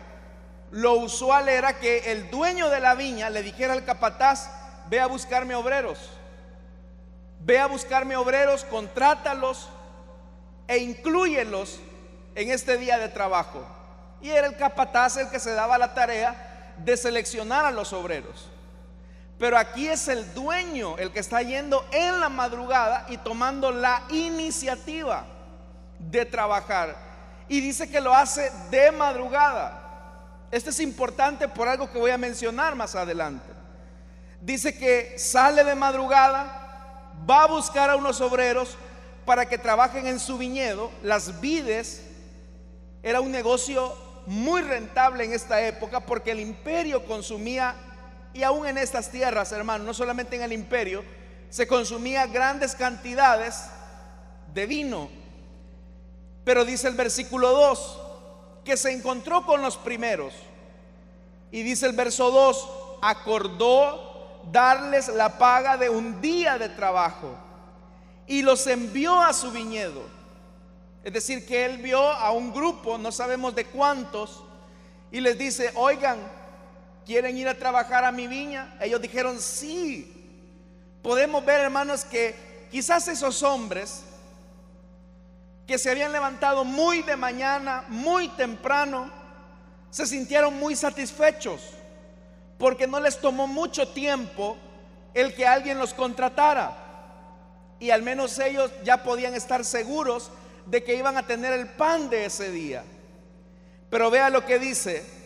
lo 0.71 0.93
usual 0.93 1.49
era 1.49 1.77
que 1.77 2.11
el 2.11 2.29
dueño 2.29 2.69
de 2.69 2.79
la 2.79 2.95
viña 2.95 3.29
le 3.29 3.43
dijera 3.43 3.73
al 3.73 3.85
capataz, 3.85 4.49
ve 4.89 4.99
a 4.99 5.07
buscarme 5.07 5.55
obreros, 5.55 6.09
ve 7.39 7.59
a 7.59 7.67
buscarme 7.67 8.15
obreros, 8.15 8.63
contrátalos 8.63 9.69
e 10.67 10.77
incluyelos 10.77 11.79
en 12.35 12.51
este 12.51 12.77
día 12.77 12.97
de 12.97 13.09
trabajo. 13.09 13.65
Y 14.21 14.29
era 14.29 14.47
el 14.47 14.55
capataz 14.55 15.17
el 15.17 15.29
que 15.29 15.39
se 15.39 15.53
daba 15.53 15.77
la 15.77 15.93
tarea 15.93 16.73
de 16.77 16.95
seleccionar 16.95 17.65
a 17.65 17.71
los 17.71 17.93
obreros. 17.93 18.49
Pero 19.39 19.57
aquí 19.57 19.87
es 19.87 20.07
el 20.07 20.33
dueño 20.33 20.97
el 20.97 21.11
que 21.11 21.19
está 21.19 21.41
yendo 21.41 21.85
en 21.91 22.19
la 22.19 22.29
madrugada 22.29 23.05
y 23.09 23.17
tomando 23.17 23.71
la 23.71 24.03
iniciativa 24.09 25.25
de 25.99 26.25
trabajar. 26.25 26.95
Y 27.47 27.61
dice 27.61 27.89
que 27.89 28.01
lo 28.01 28.13
hace 28.13 28.51
de 28.71 28.91
madrugada. 28.91 29.83
Esto 30.49 30.71
es 30.71 30.79
importante 30.79 31.47
por 31.47 31.67
algo 31.67 31.91
que 31.91 31.99
voy 31.99 32.11
a 32.11 32.17
mencionar 32.17 32.75
más 32.75 32.95
adelante. 32.95 33.45
Dice 34.41 34.77
que 34.77 35.19
sale 35.19 35.63
de 35.63 35.75
madrugada, 35.75 37.11
va 37.29 37.43
a 37.43 37.47
buscar 37.47 37.89
a 37.89 37.95
unos 37.95 38.21
obreros 38.21 38.77
para 39.25 39.47
que 39.47 39.57
trabajen 39.57 40.07
en 40.07 40.19
su 40.19 40.37
viñedo. 40.37 40.89
Las 41.03 41.39
vides 41.41 42.01
era 43.03 43.21
un 43.21 43.31
negocio 43.31 43.95
muy 44.25 44.61
rentable 44.61 45.23
en 45.25 45.33
esta 45.33 45.61
época 45.61 45.99
porque 45.99 46.31
el 46.31 46.39
imperio 46.39 47.05
consumía 47.05 47.75
y 48.37 48.43
aún 48.43 48.67
en 48.67 48.77
estas 48.77 49.09
tierras, 49.09 49.51
hermano, 49.51 49.83
no 49.83 49.95
solamente 49.95 50.35
en 50.35 50.43
el 50.43 50.53
imperio, 50.53 51.03
se 51.49 51.65
consumía 51.65 52.27
grandes 52.27 52.75
cantidades 52.75 53.63
de 54.53 54.67
vino. 54.67 55.09
Pero 56.43 56.63
dice 56.63 56.87
el 56.87 56.93
versículo 56.93 57.49
2, 57.51 57.99
que 58.63 58.77
se 58.77 58.91
encontró 58.91 59.43
con 59.43 59.63
los 59.63 59.75
primeros. 59.77 60.35
Y 61.49 61.63
dice 61.63 61.87
el 61.87 61.95
verso 61.95 62.29
2, 62.29 62.69
acordó 63.01 64.43
darles 64.51 65.07
la 65.07 65.39
paga 65.39 65.75
de 65.75 65.89
un 65.89 66.21
día 66.21 66.59
de 66.59 66.69
trabajo 66.69 67.35
y 68.27 68.43
los 68.43 68.67
envió 68.67 69.19
a 69.19 69.33
su 69.33 69.51
viñedo. 69.51 70.03
Es 71.03 71.11
decir, 71.11 71.43
que 71.47 71.65
él 71.65 71.79
vio 71.79 72.03
a 72.03 72.31
un 72.33 72.53
grupo, 72.53 72.99
no 72.99 73.11
sabemos 73.11 73.55
de 73.55 73.65
cuántos, 73.65 74.43
y 75.11 75.21
les 75.21 75.39
dice, 75.39 75.71
oigan, 75.73 76.19
¿Quieren 77.07 77.37
ir 77.37 77.47
a 77.47 77.53
trabajar 77.53 78.03
a 78.03 78.11
mi 78.11 78.27
viña? 78.27 78.75
Ellos 78.81 79.01
dijeron, 79.01 79.39
sí. 79.39 80.13
Podemos 81.01 81.45
ver, 81.45 81.61
hermanos, 81.61 82.03
que 82.03 82.35
quizás 82.69 83.07
esos 83.07 83.43
hombres 83.43 84.03
que 85.65 85.77
se 85.77 85.89
habían 85.89 86.11
levantado 86.11 86.65
muy 86.65 87.03
de 87.03 87.15
mañana, 87.15 87.85
muy 87.87 88.27
temprano, 88.27 89.09
se 89.89 90.05
sintieron 90.05 90.55
muy 90.55 90.75
satisfechos 90.75 91.61
porque 92.57 92.87
no 92.87 92.99
les 92.99 93.21
tomó 93.21 93.47
mucho 93.47 93.87
tiempo 93.87 94.57
el 95.13 95.33
que 95.33 95.47
alguien 95.47 95.79
los 95.79 95.93
contratara. 95.93 96.75
Y 97.79 97.89
al 97.89 98.01
menos 98.01 98.37
ellos 98.37 98.69
ya 98.83 99.01
podían 99.03 99.33
estar 99.33 99.63
seguros 99.63 100.29
de 100.65 100.83
que 100.83 100.95
iban 100.95 101.15
a 101.15 101.25
tener 101.25 101.53
el 101.53 101.69
pan 101.69 102.09
de 102.09 102.25
ese 102.25 102.51
día. 102.51 102.83
Pero 103.89 104.11
vea 104.11 104.29
lo 104.29 104.45
que 104.45 104.59
dice 104.59 105.16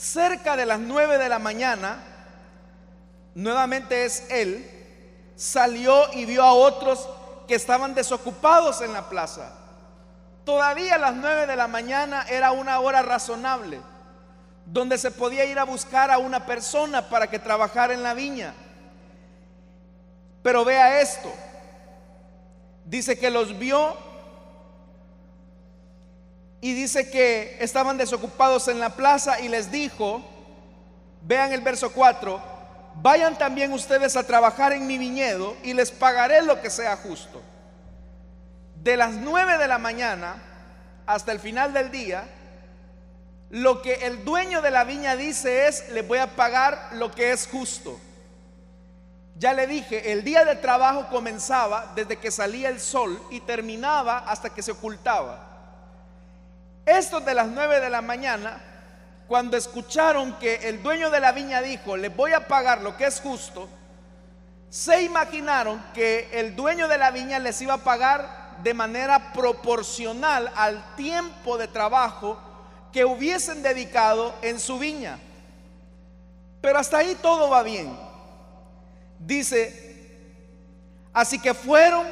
Cerca 0.00 0.56
de 0.56 0.64
las 0.64 0.80
nueve 0.80 1.18
de 1.18 1.28
la 1.28 1.38
mañana, 1.38 1.98
nuevamente 3.34 4.06
es 4.06 4.30
él, 4.30 4.66
salió 5.36 6.10
y 6.14 6.24
vio 6.24 6.42
a 6.42 6.54
otros 6.54 7.06
que 7.46 7.54
estaban 7.54 7.94
desocupados 7.94 8.80
en 8.80 8.94
la 8.94 9.10
plaza. 9.10 9.52
Todavía 10.46 10.94
a 10.94 10.98
las 10.98 11.14
nueve 11.16 11.46
de 11.46 11.54
la 11.54 11.68
mañana 11.68 12.24
era 12.30 12.52
una 12.52 12.80
hora 12.80 13.02
razonable, 13.02 13.78
donde 14.64 14.96
se 14.96 15.10
podía 15.10 15.44
ir 15.44 15.58
a 15.58 15.64
buscar 15.64 16.10
a 16.10 16.16
una 16.16 16.46
persona 16.46 17.10
para 17.10 17.26
que 17.26 17.38
trabajara 17.38 17.92
en 17.92 18.02
la 18.02 18.14
viña. 18.14 18.54
Pero 20.42 20.64
vea 20.64 21.02
esto, 21.02 21.30
dice 22.86 23.18
que 23.18 23.30
los 23.30 23.58
vio 23.58 23.98
y 26.60 26.74
dice 26.74 27.10
que 27.10 27.56
estaban 27.60 27.96
desocupados 27.96 28.68
en 28.68 28.80
la 28.80 28.90
plaza 28.90 29.40
y 29.40 29.48
les 29.48 29.70
dijo, 29.70 30.22
vean 31.22 31.52
el 31.52 31.62
verso 31.62 31.92
4, 31.92 32.40
vayan 32.96 33.36
también 33.38 33.72
ustedes 33.72 34.16
a 34.16 34.26
trabajar 34.26 34.72
en 34.72 34.86
mi 34.86 34.98
viñedo 34.98 35.56
y 35.62 35.72
les 35.72 35.90
pagaré 35.90 36.42
lo 36.42 36.60
que 36.60 36.70
sea 36.70 36.96
justo. 36.96 37.42
De 38.76 38.96
las 38.96 39.12
9 39.12 39.58
de 39.58 39.68
la 39.68 39.78
mañana 39.78 40.42
hasta 41.06 41.32
el 41.32 41.40
final 41.40 41.72
del 41.72 41.90
día, 41.90 42.24
lo 43.50 43.82
que 43.82 43.94
el 43.94 44.24
dueño 44.24 44.62
de 44.62 44.70
la 44.70 44.84
viña 44.84 45.16
dice 45.16 45.66
es, 45.66 45.88
les 45.90 46.06
voy 46.06 46.18
a 46.18 46.36
pagar 46.36 46.90
lo 46.92 47.10
que 47.10 47.32
es 47.32 47.48
justo. 47.48 47.98
Ya 49.36 49.54
le 49.54 49.66
dije, 49.66 50.12
el 50.12 50.22
día 50.22 50.44
de 50.44 50.54
trabajo 50.54 51.08
comenzaba 51.08 51.92
desde 51.94 52.18
que 52.18 52.30
salía 52.30 52.68
el 52.68 52.78
sol 52.78 53.20
y 53.30 53.40
terminaba 53.40 54.18
hasta 54.18 54.50
que 54.50 54.62
se 54.62 54.72
ocultaba. 54.72 55.49
Estos 56.90 57.24
de 57.24 57.34
las 57.34 57.46
9 57.46 57.78
de 57.78 57.88
la 57.88 58.02
mañana, 58.02 58.60
cuando 59.28 59.56
escucharon 59.56 60.36
que 60.40 60.68
el 60.68 60.82
dueño 60.82 61.08
de 61.08 61.20
la 61.20 61.30
viña 61.30 61.62
dijo, 61.62 61.96
les 61.96 62.14
voy 62.14 62.32
a 62.32 62.48
pagar 62.48 62.82
lo 62.82 62.96
que 62.96 63.06
es 63.06 63.20
justo, 63.20 63.68
se 64.70 65.02
imaginaron 65.02 65.80
que 65.94 66.28
el 66.32 66.56
dueño 66.56 66.88
de 66.88 66.98
la 66.98 67.12
viña 67.12 67.38
les 67.38 67.62
iba 67.62 67.74
a 67.74 67.84
pagar 67.84 68.56
de 68.64 68.74
manera 68.74 69.32
proporcional 69.32 70.50
al 70.56 70.96
tiempo 70.96 71.58
de 71.58 71.68
trabajo 71.68 72.40
que 72.92 73.04
hubiesen 73.04 73.62
dedicado 73.62 74.34
en 74.42 74.58
su 74.58 74.76
viña. 74.80 75.20
Pero 76.60 76.80
hasta 76.80 76.98
ahí 76.98 77.16
todo 77.22 77.48
va 77.48 77.62
bien. 77.62 77.96
Dice, 79.20 80.26
así 81.12 81.38
que 81.38 81.54
fueron, 81.54 82.04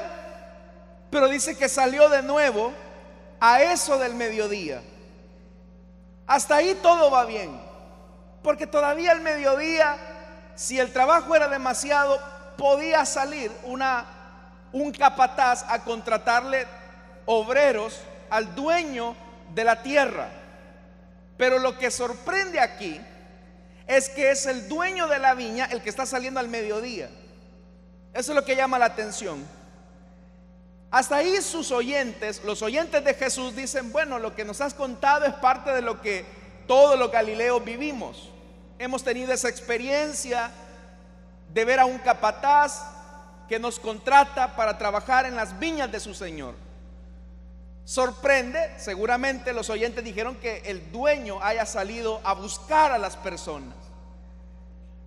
pero 1.11 1.27
dice 1.27 1.59
que 1.59 1.69
salió 1.69 2.09
de 2.09 2.23
nuevo 2.23 2.73
a 3.41 3.63
eso 3.63 3.99
del 3.99 4.15
mediodía. 4.15 4.83
Hasta 6.27 6.57
ahí 6.57 6.79
todo 6.83 7.11
va 7.11 7.25
bien. 7.25 7.59
Porque 8.43 8.67
todavía 8.67 9.13
el 9.13 9.21
mediodía, 9.21 9.97
si 10.55 10.79
el 10.79 10.93
trabajo 10.93 11.35
era 11.35 11.49
demasiado, 11.49 12.21
podía 12.57 13.05
salir 13.05 13.51
una, 13.65 14.07
un 14.73 14.93
capataz 14.93 15.65
a 15.69 15.85
contratarle 15.85 16.67
obreros 17.27 18.01
al 18.31 18.55
dueño 18.55 19.17
de 19.55 19.65
la 19.65 19.83
tierra. 19.83 20.29
Pero 21.37 21.59
lo 21.59 21.79
que 21.79 21.91
sorprende 21.91 22.61
aquí 22.61 23.01
es 23.87 24.09
que 24.11 24.31
es 24.31 24.47
el 24.47 24.69
dueño 24.69 25.09
de 25.09 25.19
la 25.19 25.35
viña 25.35 25.67
el 25.67 25.83
que 25.83 25.89
está 25.89 26.05
saliendo 26.05 26.41
al 26.41 26.49
mediodía. 26.49 27.09
Eso 28.13 28.33
es 28.33 28.37
lo 28.37 28.45
que 28.45 28.57
llama 28.57 28.79
la 28.79 28.87
atención. 28.87 29.47
Hasta 30.91 31.17
ahí 31.17 31.41
sus 31.43 31.71
oyentes, 31.71 32.43
los 32.45 32.63
oyentes 32.63 33.05
de 33.05 33.15
Jesús 33.15 33.55
dicen, 33.55 33.93
bueno, 33.93 34.19
lo 34.19 34.35
que 34.35 34.45
nos 34.45 34.61
has 34.61 34.73
contado 34.73 35.27
es 35.27 35.35
parte 35.35 35.71
de 35.71 35.83
lo 35.83 36.01
que 36.01 36.25
todos 36.67 36.99
los 36.99 37.11
galileos 37.11 37.63
vivimos. 37.63 38.31
Hemos 38.79 39.05
tenido 39.05 39.33
esa 39.33 39.49
experiencia 39.49 40.51
de 41.53 41.65
ver 41.65 41.81
a 41.81 41.85
un 41.85 41.99
capataz 41.99 42.85
que 43.49 43.59
nos 43.59 43.79
contrata 43.79 44.57
para 44.57 44.79
trabajar 44.79 45.27
en 45.27 45.37
las 45.37 45.59
viñas 45.59 45.91
de 45.93 46.01
su 46.01 46.15
Señor. 46.15 46.55
Sorprende, 47.85 48.75
seguramente 48.79 49.53
los 49.55 49.71
oyentes 49.71 50.05
dijeron 50.05 50.37
que 50.37 50.63
el 50.67 50.93
dueño 50.93 51.43
haya 51.43 51.65
salido 51.65 52.21
a 52.23 52.35
buscar 52.35 52.93
a 52.93 52.99
las 52.99 53.17
personas. 53.17 53.75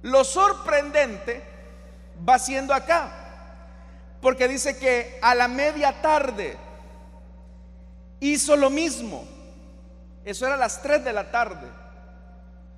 Lo 0.02 0.24
sorprendente 0.24 1.44
va 2.28 2.40
siendo 2.40 2.74
acá. 2.74 3.21
Porque 4.22 4.48
dice 4.48 4.78
que 4.78 5.18
a 5.22 5.34
la 5.34 5.48
media 5.48 6.02
tarde 6.02 6.56
hizo 8.20 8.56
lo 8.56 8.70
mismo. 8.70 9.26
Eso 10.24 10.46
era 10.46 10.54
a 10.54 10.60
las 10.60 10.82
3 10.82 11.04
de 11.04 11.12
la 11.12 11.32
tarde. 11.32 11.68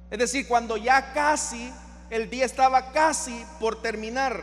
Es 0.10 0.17
decir, 0.17 0.47
cuando 0.47 0.77
ya 0.77 1.12
casi, 1.12 1.71
el 2.10 2.29
día 2.29 2.45
estaba 2.45 2.91
casi 2.91 3.45
por 3.60 3.82
terminar. 3.82 4.41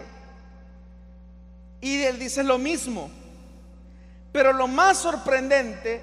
Y 1.81 2.03
él 2.03 2.19
dice 2.19 2.43
lo 2.43 2.59
mismo. 2.59 3.11
Pero 4.31 4.53
lo 4.53 4.69
más 4.69 4.99
sorprendente 4.99 6.03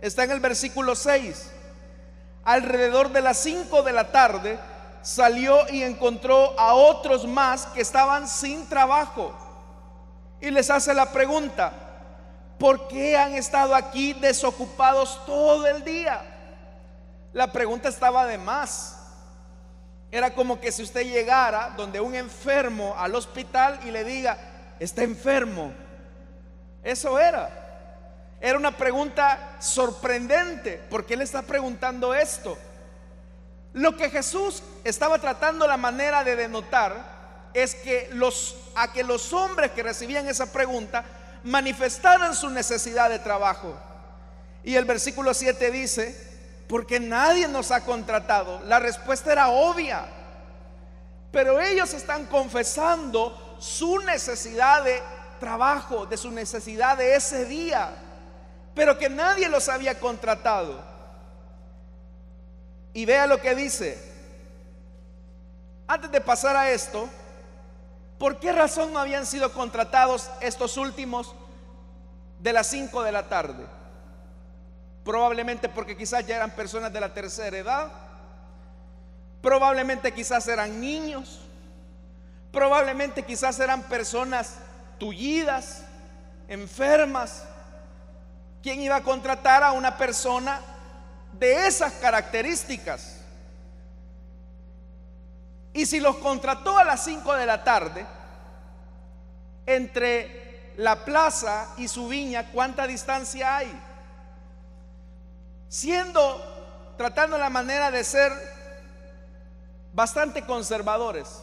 está 0.00 0.24
en 0.24 0.30
el 0.30 0.40
versículo 0.40 0.96
6. 0.96 1.52
Alrededor 2.44 3.12
de 3.12 3.20
las 3.20 3.36
5 3.38 3.82
de 3.82 3.92
la 3.92 4.10
tarde 4.10 4.58
salió 5.02 5.68
y 5.70 5.82
encontró 5.82 6.58
a 6.58 6.72
otros 6.72 7.26
más 7.26 7.66
que 7.66 7.82
estaban 7.82 8.26
sin 8.26 8.66
trabajo 8.68 9.34
y 10.40 10.50
les 10.50 10.70
hace 10.70 10.94
la 10.94 11.12
pregunta, 11.12 11.72
¿por 12.58 12.88
qué 12.88 13.16
han 13.16 13.34
estado 13.34 13.74
aquí 13.74 14.12
desocupados 14.14 15.24
todo 15.26 15.66
el 15.66 15.84
día? 15.84 16.22
La 17.32 17.52
pregunta 17.52 17.88
estaba 17.88 18.26
de 18.26 18.38
más. 18.38 18.96
Era 20.10 20.34
como 20.34 20.60
que 20.60 20.72
si 20.72 20.82
usted 20.82 21.04
llegara 21.04 21.74
donde 21.76 22.00
un 22.00 22.14
enfermo 22.14 22.94
al 22.98 23.14
hospital 23.14 23.78
y 23.84 23.90
le 23.90 24.02
diga, 24.02 24.38
está 24.78 25.02
enfermo, 25.02 25.72
Eso 26.82 27.20
era. 27.20 27.50
Era 28.40 28.56
una 28.56 28.74
pregunta 28.74 29.56
sorprendente, 29.58 30.82
porque 30.88 31.12
él 31.12 31.20
está 31.20 31.42
preguntando 31.42 32.14
esto. 32.14 32.56
Lo 33.74 33.96
que 33.96 34.08
Jesús 34.08 34.62
estaba 34.82 35.18
tratando 35.18 35.66
la 35.66 35.76
manera 35.76 36.24
de 36.24 36.36
denotar 36.36 37.19
es 37.54 37.74
que 37.74 38.08
los 38.12 38.56
a 38.74 38.92
que 38.92 39.02
los 39.02 39.32
hombres 39.32 39.72
que 39.72 39.82
recibían 39.82 40.28
esa 40.28 40.52
pregunta 40.52 41.04
manifestaran 41.44 42.34
su 42.34 42.50
necesidad 42.50 43.10
de 43.10 43.18
trabajo. 43.18 43.74
Y 44.62 44.76
el 44.76 44.84
versículo 44.84 45.34
7 45.34 45.70
dice, 45.70 46.30
porque 46.68 47.00
nadie 47.00 47.48
nos 47.48 47.70
ha 47.70 47.84
contratado. 47.84 48.60
La 48.64 48.78
respuesta 48.78 49.32
era 49.32 49.48
obvia. 49.48 50.06
Pero 51.32 51.60
ellos 51.60 51.94
están 51.94 52.26
confesando 52.26 53.56
su 53.58 53.98
necesidad 54.00 54.84
de 54.84 55.00
trabajo, 55.38 56.06
de 56.06 56.16
su 56.16 56.30
necesidad 56.30 56.96
de 56.96 57.14
ese 57.14 57.44
día, 57.44 57.90
pero 58.74 58.98
que 58.98 59.08
nadie 59.08 59.48
los 59.48 59.68
había 59.68 59.98
contratado. 59.98 60.82
Y 62.92 63.04
vea 63.04 63.26
lo 63.26 63.40
que 63.40 63.54
dice. 63.54 64.10
Antes 65.86 66.10
de 66.10 66.20
pasar 66.20 66.56
a 66.56 66.70
esto, 66.70 67.08
¿por 68.20 68.38
qué 68.38 68.52
razón 68.52 68.92
no 68.92 68.98
habían 68.98 69.24
sido 69.24 69.52
contratados 69.54 70.30
estos 70.42 70.76
últimos 70.76 71.34
de 72.38 72.52
las 72.52 72.66
5 72.66 73.02
de 73.02 73.12
la 73.12 73.28
tarde? 73.30 73.64
Probablemente 75.02 75.70
porque 75.70 75.96
quizás 75.96 76.26
ya 76.26 76.36
eran 76.36 76.50
personas 76.50 76.92
de 76.92 77.00
la 77.00 77.14
tercera 77.14 77.56
edad. 77.56 77.90
Probablemente 79.40 80.12
quizás 80.12 80.46
eran 80.48 80.82
niños. 80.82 81.40
Probablemente 82.52 83.22
quizás 83.22 83.58
eran 83.58 83.84
personas 83.84 84.56
tullidas, 84.98 85.84
enfermas. 86.46 87.44
¿Quién 88.62 88.82
iba 88.82 88.96
a 88.96 89.02
contratar 89.02 89.64
a 89.64 89.72
una 89.72 89.96
persona 89.96 90.60
de 91.38 91.66
esas 91.66 91.94
características? 91.94 93.19
Y 95.72 95.86
si 95.86 96.00
los 96.00 96.16
contrató 96.16 96.78
a 96.78 96.84
las 96.84 97.04
5 97.04 97.34
de 97.34 97.46
la 97.46 97.62
tarde, 97.62 98.06
entre 99.66 100.72
la 100.76 101.04
plaza 101.04 101.68
y 101.76 101.88
su 101.88 102.08
viña, 102.08 102.50
¿cuánta 102.52 102.86
distancia 102.86 103.58
hay? 103.58 103.80
Siendo, 105.68 106.94
tratando 106.96 107.38
la 107.38 107.50
manera 107.50 107.90
de 107.90 108.02
ser 108.02 108.32
bastante 109.92 110.44
conservadores. 110.44 111.42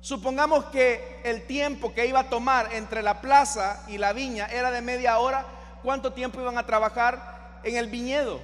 Supongamos 0.00 0.66
que 0.66 1.22
el 1.24 1.46
tiempo 1.46 1.94
que 1.94 2.06
iba 2.06 2.20
a 2.20 2.28
tomar 2.28 2.74
entre 2.74 3.02
la 3.02 3.20
plaza 3.20 3.82
y 3.88 3.98
la 3.98 4.12
viña 4.12 4.46
era 4.46 4.70
de 4.70 4.82
media 4.82 5.18
hora, 5.18 5.46
¿cuánto 5.82 6.12
tiempo 6.12 6.40
iban 6.40 6.58
a 6.58 6.66
trabajar 6.66 7.60
en 7.64 7.76
el 7.76 7.88
viñedo? 7.88 8.40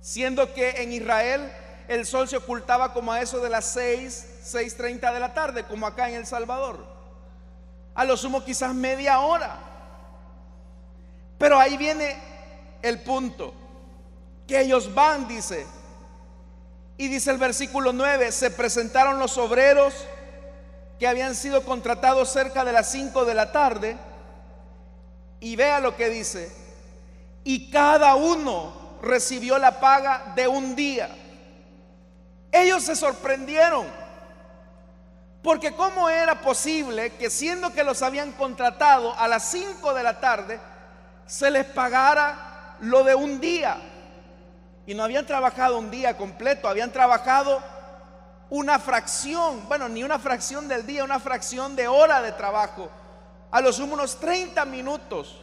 Siendo 0.00 0.52
que 0.52 0.82
en 0.82 0.92
Israel 0.92 1.50
el 1.90 2.06
sol 2.06 2.28
se 2.28 2.36
ocultaba 2.36 2.92
como 2.92 3.10
a 3.10 3.20
eso 3.20 3.40
de 3.40 3.50
las 3.50 3.64
6, 3.72 4.42
6.30 4.44 5.12
de 5.12 5.18
la 5.18 5.34
tarde, 5.34 5.64
como 5.64 5.88
acá 5.88 6.08
en 6.08 6.14
El 6.14 6.24
Salvador. 6.24 6.86
A 7.96 8.04
lo 8.04 8.16
sumo 8.16 8.44
quizás 8.44 8.72
media 8.72 9.18
hora. 9.18 9.58
Pero 11.36 11.58
ahí 11.58 11.76
viene 11.76 12.16
el 12.82 13.00
punto, 13.00 13.52
que 14.46 14.60
ellos 14.60 14.94
van, 14.94 15.26
dice. 15.26 15.66
Y 16.96 17.08
dice 17.08 17.32
el 17.32 17.38
versículo 17.38 17.92
9, 17.92 18.30
se 18.30 18.52
presentaron 18.52 19.18
los 19.18 19.36
obreros 19.36 19.92
que 21.00 21.08
habían 21.08 21.34
sido 21.34 21.64
contratados 21.64 22.30
cerca 22.30 22.64
de 22.64 22.70
las 22.70 22.88
5 22.92 23.24
de 23.24 23.34
la 23.34 23.50
tarde. 23.50 23.96
Y 25.40 25.56
vea 25.56 25.80
lo 25.80 25.96
que 25.96 26.08
dice. 26.08 26.52
Y 27.42 27.68
cada 27.68 28.14
uno 28.14 29.00
recibió 29.02 29.58
la 29.58 29.80
paga 29.80 30.34
de 30.36 30.46
un 30.46 30.76
día. 30.76 31.16
Ellos 32.52 32.84
se 32.84 32.96
sorprendieron. 32.96 33.86
Porque 35.42 35.74
cómo 35.74 36.08
era 36.08 36.40
posible 36.42 37.14
que 37.14 37.30
siendo 37.30 37.72
que 37.72 37.84
los 37.84 38.02
habían 38.02 38.32
contratado 38.32 39.14
a 39.14 39.26
las 39.26 39.50
5 39.50 39.94
de 39.94 40.02
la 40.02 40.20
tarde, 40.20 40.60
se 41.26 41.50
les 41.50 41.64
pagara 41.64 42.76
lo 42.80 43.04
de 43.04 43.14
un 43.14 43.40
día. 43.40 43.78
Y 44.86 44.94
no 44.94 45.04
habían 45.04 45.26
trabajado 45.26 45.78
un 45.78 45.90
día 45.90 46.16
completo, 46.16 46.68
habían 46.68 46.92
trabajado 46.92 47.62
una 48.50 48.78
fracción, 48.78 49.66
bueno, 49.68 49.88
ni 49.88 50.02
una 50.02 50.18
fracción 50.18 50.68
del 50.68 50.84
día, 50.84 51.04
una 51.04 51.20
fracción 51.20 51.76
de 51.76 51.88
hora 51.88 52.20
de 52.20 52.32
trabajo. 52.32 52.90
A 53.50 53.60
los 53.60 53.78
unos 53.78 54.20
30 54.20 54.64
minutos. 54.66 55.40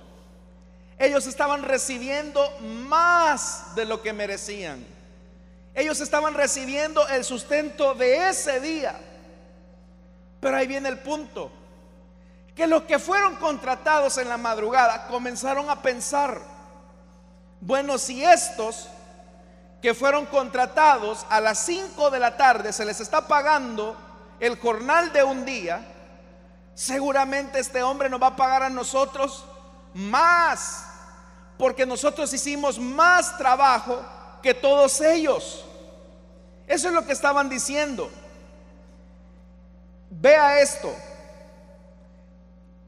Ellos 0.99 1.25
estaban 1.27 1.63
recibiendo 1.63 2.41
más 2.59 3.75
de 3.75 3.85
lo 3.85 4.01
que 4.01 4.13
merecían. 4.13 4.96
Ellos 5.77 6.01
estaban 6.01 6.33
recibiendo 6.33 7.07
el 7.07 7.23
sustento 7.23 7.93
de 7.93 8.29
ese 8.29 8.59
día. 8.59 8.99
Pero 10.39 10.57
ahí 10.57 10.65
viene 10.65 10.89
el 10.89 10.97
punto. 10.97 11.51
Que 12.55 12.65
los 12.65 12.81
que 12.85 12.97
fueron 12.97 13.35
contratados 13.35 14.17
en 14.17 14.27
la 14.27 14.37
madrugada 14.37 15.05
comenzaron 15.05 15.69
a 15.69 15.83
pensar, 15.83 16.41
bueno, 17.61 17.99
si 17.99 18.25
estos 18.25 18.87
que 19.79 19.93
fueron 19.93 20.25
contratados 20.25 21.27
a 21.29 21.39
las 21.39 21.59
5 21.59 22.09
de 22.09 22.19
la 22.21 22.35
tarde 22.37 22.73
se 22.73 22.83
les 22.83 22.99
está 22.99 23.27
pagando 23.27 23.95
el 24.39 24.59
jornal 24.59 25.13
de 25.13 25.23
un 25.23 25.45
día, 25.45 25.85
seguramente 26.73 27.59
este 27.59 27.83
hombre 27.83 28.09
nos 28.09 28.19
va 28.19 28.27
a 28.27 28.35
pagar 28.35 28.63
a 28.63 28.69
nosotros 28.71 29.45
más, 29.93 30.87
porque 31.55 31.85
nosotros 31.85 32.33
hicimos 32.33 32.79
más 32.79 33.37
trabajo 33.37 34.03
que 34.41 34.55
todos 34.55 35.01
ellos. 35.01 35.65
Eso 36.67 36.89
es 36.89 36.93
lo 36.93 37.05
que 37.05 37.13
estaban 37.13 37.47
diciendo. 37.47 38.11
Vea 40.09 40.59
esto. 40.59 40.93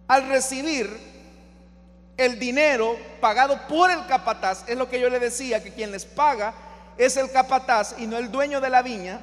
Al 0.07 0.27
recibir 0.27 1.09
el 2.17 2.37
dinero 2.37 2.97
pagado 3.21 3.57
por 3.67 3.89
el 3.89 4.05
capataz, 4.05 4.63
es 4.67 4.77
lo 4.77 4.89
que 4.89 4.99
yo 4.99 5.09
le 5.09 5.19
decía, 5.19 5.63
que 5.63 5.71
quien 5.71 5.91
les 5.91 6.05
paga 6.05 6.53
es 6.97 7.15
el 7.15 7.31
capataz 7.31 7.95
y 7.97 8.07
no 8.07 8.17
el 8.17 8.29
dueño 8.29 8.59
de 8.59 8.69
la 8.69 8.81
viña. 8.81 9.21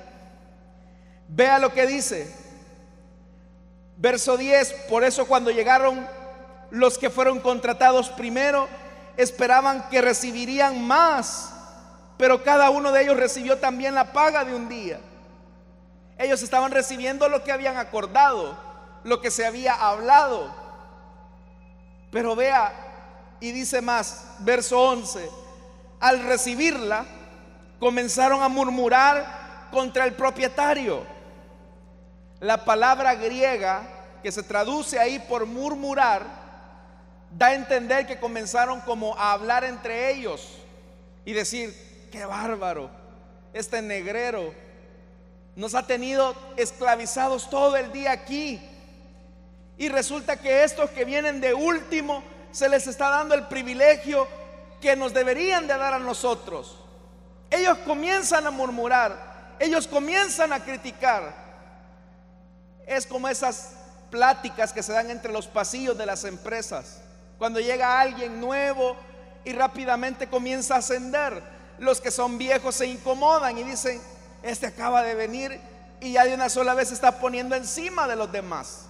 Vea 1.29 1.59
lo 1.59 1.73
que 1.73 1.87
dice. 1.87 2.33
Verso 3.99 4.37
10, 4.37 4.73
por 4.89 5.05
eso 5.05 5.27
cuando 5.27 5.51
llegaron 5.51 6.07
los 6.71 6.97
que 6.97 7.11
fueron 7.11 7.41
contratados 7.41 8.09
primero, 8.11 8.69
esperaban 9.17 9.89
que 9.91 10.01
recibirían 10.01 10.83
más 10.83 11.53
pero 12.17 12.43
cada 12.43 12.71
uno 12.71 12.93
de 12.93 13.03
ellos 13.03 13.17
recibió 13.17 13.59
también 13.59 13.95
la 13.95 14.13
paga 14.13 14.45
de 14.45 14.55
un 14.55 14.69
día. 14.69 15.01
Ellos 16.19 16.43
estaban 16.43 16.73
recibiendo 16.73 17.29
lo 17.29 17.45
que 17.45 17.53
habían 17.53 17.77
acordado, 17.77 18.57
lo 19.05 19.21
que 19.21 19.31
se 19.31 19.45
había 19.45 19.75
hablado. 19.75 20.55
Pero 22.11 22.35
vea, 22.35 22.73
y 23.41 23.53
dice 23.53 23.83
más, 23.83 24.25
verso 24.39 24.81
11, 24.81 25.29
al 26.01 26.23
recibirla, 26.25 27.05
comenzaron 27.79 28.43
a 28.43 28.49
murmurar 28.49 29.69
contra 29.71 30.05
el 30.05 30.15
propietario. 30.15 31.05
La 32.41 32.65
palabra 32.65 33.15
griega 33.15 33.83
que 34.23 34.33
se 34.33 34.43
traduce 34.43 34.99
ahí 34.99 35.19
por 35.19 35.47
murmurar, 35.47 36.25
da 37.31 37.49
a 37.49 37.55
entender 37.55 38.07
que 38.07 38.19
comenzaron 38.19 38.81
como 38.81 39.17
a 39.19 39.33
hablar 39.33 39.65
entre 39.65 40.13
ellos 40.13 40.59
y 41.25 41.33
decir, 41.33 41.75
qué 42.17 42.25
bárbaro, 42.25 42.89
este 43.53 43.83
negrero 43.83 44.55
nos 45.55 45.75
ha 45.75 45.87
tenido 45.87 46.35
esclavizados 46.57 47.51
todo 47.51 47.77
el 47.77 47.93
día 47.93 48.13
aquí. 48.13 48.59
Y 49.77 49.91
resulta 49.91 50.39
que 50.39 50.65
estos 50.65 50.89
que 50.91 51.05
vienen 51.05 51.43
de 51.43 51.53
último 51.53 52.23
se 52.53 52.71
les 52.71 52.87
está 52.87 53.11
dando 53.11 53.35
el 53.35 53.49
privilegio 53.49 54.27
que 54.81 54.97
nos 54.97 55.13
deberían 55.13 55.67
de 55.67 55.77
dar 55.77 55.93
a 55.93 55.99
nosotros. 55.99 56.79
Ellos 57.51 57.77
comienzan 57.85 58.47
a 58.47 58.51
murmurar, 58.51 59.55
ellos 59.59 59.87
comienzan 59.87 60.55
a 60.55 60.65
criticar. 60.65 61.35
Es 62.87 63.07
como 63.07 63.29
esas 63.29 63.75
pláticas 64.11 64.73
que 64.73 64.83
se 64.83 64.95
dan 64.95 65.11
entre 65.11 65.33
los 65.35 65.49
pasillos 65.49 65.99
de 65.99 66.07
las 66.07 66.25
empresas. 66.25 67.03
Cuando 67.37 67.61
llega 67.61 68.01
alguien 68.01 68.41
nuevo 68.41 68.97
y 69.45 69.53
rápidamente 69.53 70.29
comienza 70.29 70.77
a 70.77 70.79
ascender 70.79 71.56
los 71.79 72.01
que 72.01 72.11
son 72.11 72.39
viejos 72.39 72.75
se 72.75 72.87
incomodan 72.87 73.57
y 73.59 73.63
dicen, 73.63 74.01
este 74.43 74.67
acaba 74.67 75.03
de 75.03 75.15
venir 75.15 75.61
y 76.01 76.13
ya 76.13 76.25
de 76.25 76.35
una 76.35 76.49
sola 76.49 76.75
vez 76.75 76.89
se 76.89 76.95
está 76.95 77.19
poniendo 77.19 77.55
encima 77.55 78.07
de 78.07 78.17
los 78.17 78.31
demás. 78.31 78.87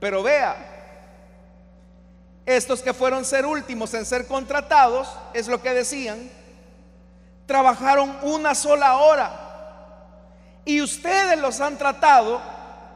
Pero 0.00 0.22
vea, 0.22 0.56
estos 2.46 2.82
que 2.82 2.92
fueron 2.92 3.24
ser 3.24 3.46
últimos 3.46 3.94
en 3.94 4.04
ser 4.04 4.26
contratados, 4.26 5.08
es 5.32 5.48
lo 5.48 5.62
que 5.62 5.72
decían, 5.72 6.30
trabajaron 7.46 8.16
una 8.22 8.54
sola 8.54 8.98
hora 8.98 9.40
y 10.64 10.80
ustedes 10.80 11.38
los 11.38 11.60
han 11.60 11.76
tratado 11.78 12.40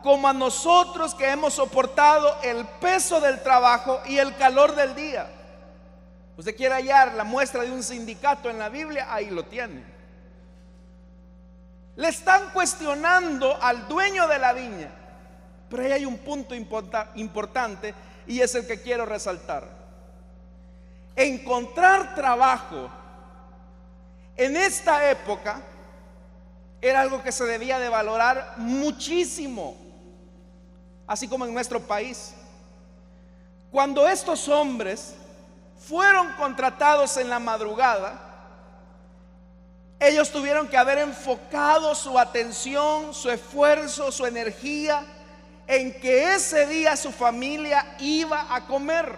como 0.02 0.28
a 0.28 0.32
nosotros 0.32 1.14
que 1.14 1.30
hemos 1.30 1.54
soportado 1.54 2.36
el 2.42 2.64
peso 2.80 3.20
del 3.20 3.42
trabajo 3.42 4.00
y 4.06 4.18
el 4.18 4.36
calor 4.36 4.74
del 4.74 4.94
día. 4.94 5.28
Usted 6.38 6.54
quiere 6.54 6.76
hallar 6.76 7.14
la 7.14 7.24
muestra 7.24 7.64
de 7.64 7.72
un 7.72 7.82
sindicato 7.82 8.48
en 8.48 8.60
la 8.60 8.68
Biblia, 8.68 9.12
ahí 9.12 9.28
lo 9.28 9.44
tiene. 9.46 9.82
Le 11.96 12.08
están 12.08 12.50
cuestionando 12.50 13.60
al 13.60 13.88
dueño 13.88 14.28
de 14.28 14.38
la 14.38 14.52
viña, 14.52 14.88
pero 15.68 15.82
ahí 15.82 15.90
hay 15.90 16.04
un 16.04 16.16
punto 16.18 16.54
importante 16.54 17.92
y 18.28 18.40
es 18.40 18.54
el 18.54 18.68
que 18.68 18.80
quiero 18.80 19.04
resaltar. 19.04 19.64
Encontrar 21.16 22.14
trabajo 22.14 22.88
en 24.36 24.56
esta 24.56 25.10
época 25.10 25.60
era 26.80 27.00
algo 27.00 27.20
que 27.20 27.32
se 27.32 27.46
debía 27.46 27.80
de 27.80 27.88
valorar 27.88 28.54
muchísimo, 28.58 29.76
así 31.04 31.26
como 31.26 31.46
en 31.46 31.52
nuestro 31.52 31.80
país. 31.80 32.32
Cuando 33.72 34.06
estos 34.06 34.48
hombres 34.48 35.16
fueron 35.78 36.32
contratados 36.32 37.16
en 37.16 37.30
la 37.30 37.38
madrugada, 37.38 38.28
ellos 40.00 40.30
tuvieron 40.30 40.68
que 40.68 40.76
haber 40.76 40.98
enfocado 40.98 41.94
su 41.94 42.18
atención, 42.18 43.12
su 43.12 43.30
esfuerzo, 43.30 44.12
su 44.12 44.26
energía 44.26 45.04
en 45.66 45.92
que 46.00 46.34
ese 46.34 46.66
día 46.66 46.96
su 46.96 47.10
familia 47.10 47.96
iba 47.98 48.54
a 48.54 48.64
comer. 48.66 49.12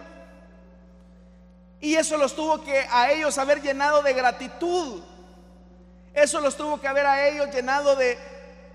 Y 1.80 1.94
eso 1.94 2.16
los 2.16 2.34
tuvo 2.34 2.62
que 2.62 2.86
a 2.90 3.10
ellos 3.10 3.38
haber 3.38 3.60
llenado 3.62 4.02
de 4.02 4.12
gratitud. 4.14 5.02
Eso 6.14 6.40
los 6.40 6.56
tuvo 6.56 6.80
que 6.80 6.88
haber 6.88 7.06
a 7.06 7.28
ellos 7.28 7.54
llenado 7.54 7.94
de 7.94 8.18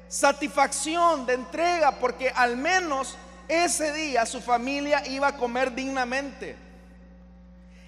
satisfacción, 0.07 1.25
de 1.25 1.33
entrega, 1.33 1.91
porque 1.91 2.29
al 2.29 2.55
menos 2.55 3.17
ese 3.47 3.91
día 3.93 4.25
su 4.25 4.41
familia 4.41 5.05
iba 5.07 5.27
a 5.27 5.37
comer 5.37 5.73
dignamente. 5.73 6.64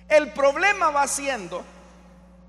El 0.08 0.32
problema 0.32 0.90
va 0.90 1.08
siendo 1.08 1.66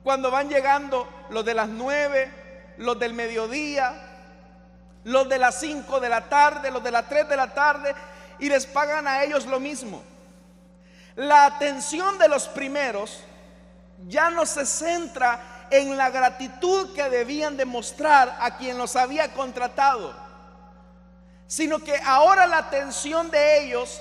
cuando 0.03 0.31
van 0.31 0.49
llegando 0.49 1.09
los 1.31 1.45
de 1.45 1.55
las 1.55 1.69
nueve, 1.69 2.33
los 2.79 2.99
del 2.99 3.15
mediodía, 3.15 3.95
los 5.05 5.29
de 5.29 5.39
las 5.39 5.59
cinco 5.59 6.01
de 6.01 6.09
la 6.09 6.29
tarde, 6.29 6.71
los 6.71 6.83
de 6.83 6.91
las 6.91 7.09
tres 7.09 7.29
de 7.29 7.37
la 7.37 7.53
tarde, 7.53 7.95
y 8.39 8.49
les 8.49 8.67
pagan 8.67 9.09
a 9.09 9.25
ellos 9.25 9.47
lo 9.47 9.59
mismo. 9.59 10.03
La 11.17 11.47
atención 11.47 12.17
de 12.19 12.29
los 12.29 12.47
primeros 12.49 13.25
ya 14.07 14.31
no 14.31 14.47
se 14.47 14.65
centra 14.65 15.67
en 15.71 15.97
la 15.97 16.11
gratitud 16.11 16.95
que 16.95 17.11
debían 17.11 17.57
demostrar 17.57 18.37
a 18.41 18.57
quien 18.57 18.79
los 18.79 18.95
había 18.95 19.33
contratado, 19.33 20.15
sino 21.47 21.81
que 21.81 21.97
ahora 22.05 22.47
la 22.47 22.59
atención 22.59 23.31
de 23.31 23.65
ellos 23.65 24.01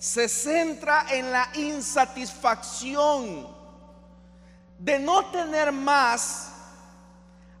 se 0.00 0.28
centra 0.30 1.04
en 1.10 1.30
la 1.30 1.50
insatisfacción 1.56 3.46
de 4.78 4.98
no 4.98 5.26
tener 5.26 5.70
más 5.72 6.54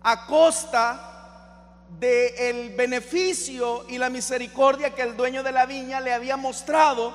a 0.00 0.24
costa 0.24 1.76
del 1.98 2.70
beneficio 2.74 3.84
y 3.90 3.98
la 3.98 4.08
misericordia 4.08 4.94
que 4.94 5.02
el 5.02 5.18
dueño 5.18 5.42
de 5.42 5.52
la 5.52 5.66
viña 5.66 6.00
le 6.00 6.14
había 6.14 6.38
mostrado 6.38 7.12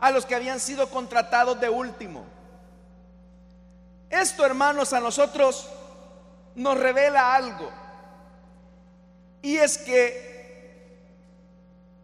a 0.00 0.12
los 0.12 0.24
que 0.24 0.36
habían 0.36 0.60
sido 0.60 0.88
contratados 0.88 1.58
de 1.58 1.68
último. 1.68 2.24
Esto, 4.08 4.46
hermanos, 4.46 4.92
a 4.92 5.00
nosotros 5.00 5.68
nos 6.54 6.78
revela 6.78 7.34
algo. 7.34 7.72
Y 9.42 9.56
es 9.56 9.78
que 9.78 10.30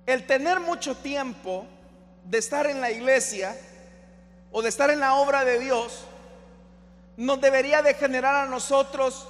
el 0.05 0.27
tener 0.27 0.59
mucho 0.59 0.97
tiempo 0.97 1.69
de 2.29 2.39
estar 2.39 2.67
en 2.67 2.81
la 2.81 2.91
iglesia 2.91 3.57
o 4.51 4.63
de 4.63 4.69
estar 4.69 4.91
en 4.91 5.01
la 5.01 5.17
obra 5.17 5.45
de 5.45 5.59
Dios 5.59 6.05
nos 7.17 7.41
debería 7.41 7.83
de 7.83 7.95
generar 7.95 8.35
a 8.35 8.47
nosotros 8.47 9.27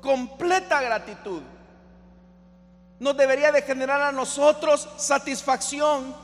completa 0.00 0.80
gratitud. 0.82 1.42
Nos 2.98 3.16
debería 3.16 3.50
de 3.50 3.62
generar 3.62 4.02
a 4.02 4.12
nosotros 4.12 4.88
satisfacción, 4.98 6.14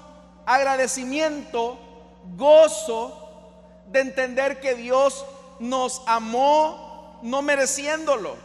agradecimiento, 0.45 1.79
gozo 2.37 3.23
de 3.89 4.01
entender 4.01 4.61
que 4.61 4.75
Dios 4.75 5.25
nos 5.59 6.03
amó 6.07 7.19
no 7.23 7.41
mereciéndolo. 7.41 8.37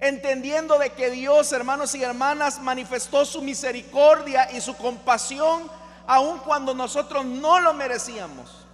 Entendiendo 0.00 0.78
de 0.78 0.90
que 0.90 1.10
Dios, 1.10 1.52
hermanos 1.52 1.94
y 1.94 2.02
hermanas, 2.02 2.58
manifestó 2.58 3.24
su 3.24 3.42
misericordia 3.42 4.50
y 4.50 4.60
su 4.60 4.76
compasión 4.76 5.70
aun 6.06 6.38
cuando 6.40 6.74
nosotros 6.74 7.24
no 7.24 7.60
lo 7.60 7.74
merecíamos. 7.74 8.66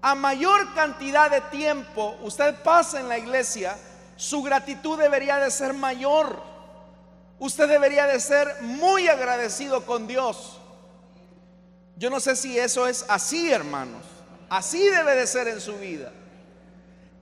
A 0.00 0.14
mayor 0.14 0.74
cantidad 0.74 1.30
de 1.30 1.40
tiempo 1.42 2.16
usted 2.22 2.54
pasa 2.62 3.00
en 3.00 3.08
la 3.08 3.18
iglesia, 3.18 3.76
su 4.16 4.42
gratitud 4.42 4.98
debería 4.98 5.38
de 5.38 5.50
ser 5.50 5.74
mayor. 5.74 6.42
Usted 7.38 7.68
debería 7.68 8.06
de 8.06 8.18
ser 8.18 8.62
muy 8.62 9.08
agradecido 9.08 9.86
con 9.86 10.06
Dios. 10.06 10.58
Yo 11.96 12.10
no 12.10 12.20
sé 12.20 12.36
si 12.36 12.58
eso 12.58 12.86
es 12.86 13.04
así, 13.08 13.50
hermanos. 13.50 14.02
Así 14.48 14.88
debe 14.88 15.14
de 15.14 15.26
ser 15.26 15.48
en 15.48 15.60
su 15.60 15.76
vida. 15.78 16.10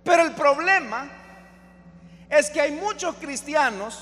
Pero 0.04 0.22
el 0.22 0.32
problema 0.32 1.10
es 2.28 2.50
que 2.50 2.60
hay 2.60 2.72
muchos 2.72 3.16
cristianos 3.16 4.00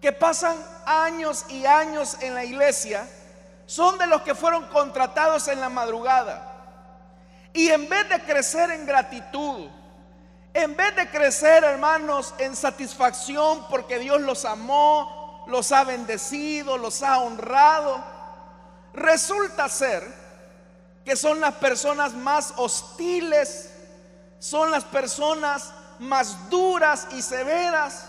que 0.00 0.12
pasan 0.12 0.56
años 0.84 1.44
y 1.48 1.64
años 1.66 2.16
en 2.20 2.34
la 2.34 2.44
iglesia 2.44 3.08
son 3.66 3.98
de 3.98 4.06
los 4.06 4.22
que 4.22 4.34
fueron 4.34 4.66
contratados 4.68 5.48
en 5.48 5.60
la 5.60 5.68
madrugada. 5.68 6.48
Y 7.52 7.68
en 7.68 7.88
vez 7.88 8.08
de 8.08 8.20
crecer 8.22 8.70
en 8.70 8.86
gratitud, 8.86 9.68
en 10.54 10.76
vez 10.76 10.94
de 10.96 11.08
crecer, 11.08 11.64
hermanos, 11.64 12.34
en 12.38 12.54
satisfacción 12.54 13.66
porque 13.68 13.98
Dios 13.98 14.20
los 14.20 14.44
amó, 14.44 15.44
los 15.46 15.72
ha 15.72 15.84
bendecido, 15.84 16.76
los 16.78 17.02
ha 17.02 17.18
honrado, 17.18 18.02
resulta 18.92 19.68
ser 19.68 20.22
que 21.04 21.16
son 21.16 21.40
las 21.40 21.54
personas 21.54 22.14
más 22.14 22.54
hostiles, 22.56 23.72
son 24.38 24.70
las 24.70 24.84
personas 24.84 25.72
más 25.98 26.50
duras 26.50 27.08
y 27.12 27.22
severas, 27.22 28.06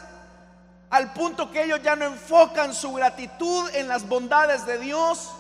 al 0.90 1.14
punto 1.14 1.50
que 1.50 1.64
ellos 1.64 1.82
ya 1.82 1.96
no 1.96 2.06
enfocan 2.06 2.74
su 2.74 2.94
gratitud 2.94 3.70
en 3.74 3.88
las 3.88 4.08
bondades 4.08 4.66
de 4.66 4.78
Dios, 4.78 5.32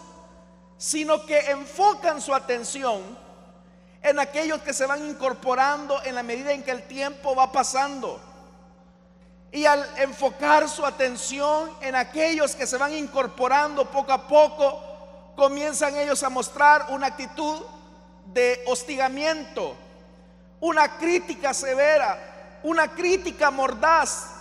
sino 0.83 1.25
que 1.25 1.39
enfocan 1.49 2.19
su 2.19 2.35
atención 2.35 3.01
en 4.01 4.19
aquellos 4.19 4.61
que 4.63 4.73
se 4.73 4.85
van 4.85 5.07
incorporando 5.07 6.03
en 6.03 6.13
la 6.13 6.23
medida 6.23 6.51
en 6.51 6.61
que 6.61 6.71
el 6.71 6.83
tiempo 6.83 7.33
va 7.33 7.53
pasando. 7.53 8.19
Y 9.53 9.63
al 9.65 9.87
enfocar 9.99 10.67
su 10.67 10.85
atención 10.85 11.71
en 11.79 11.95
aquellos 11.95 12.53
que 12.53 12.67
se 12.67 12.77
van 12.77 12.93
incorporando 12.93 13.89
poco 13.89 14.11
a 14.11 14.27
poco, 14.27 14.83
comienzan 15.37 15.95
ellos 15.95 16.21
a 16.21 16.29
mostrar 16.29 16.87
una 16.89 17.07
actitud 17.07 17.61
de 18.25 18.61
hostigamiento, 18.67 19.77
una 20.59 20.97
crítica 20.97 21.53
severa, 21.53 22.59
una 22.61 22.93
crítica 22.93 23.51
mordaz. 23.51 24.31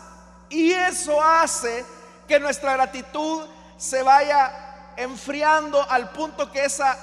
Y 0.49 0.73
eso 0.73 1.23
hace 1.23 1.85
que 2.27 2.41
nuestra 2.41 2.73
gratitud 2.73 3.47
se 3.77 4.03
vaya 4.03 4.72
enfriando 4.97 5.83
al 5.91 6.11
punto 6.11 6.51
que 6.51 6.65
esa 6.65 6.99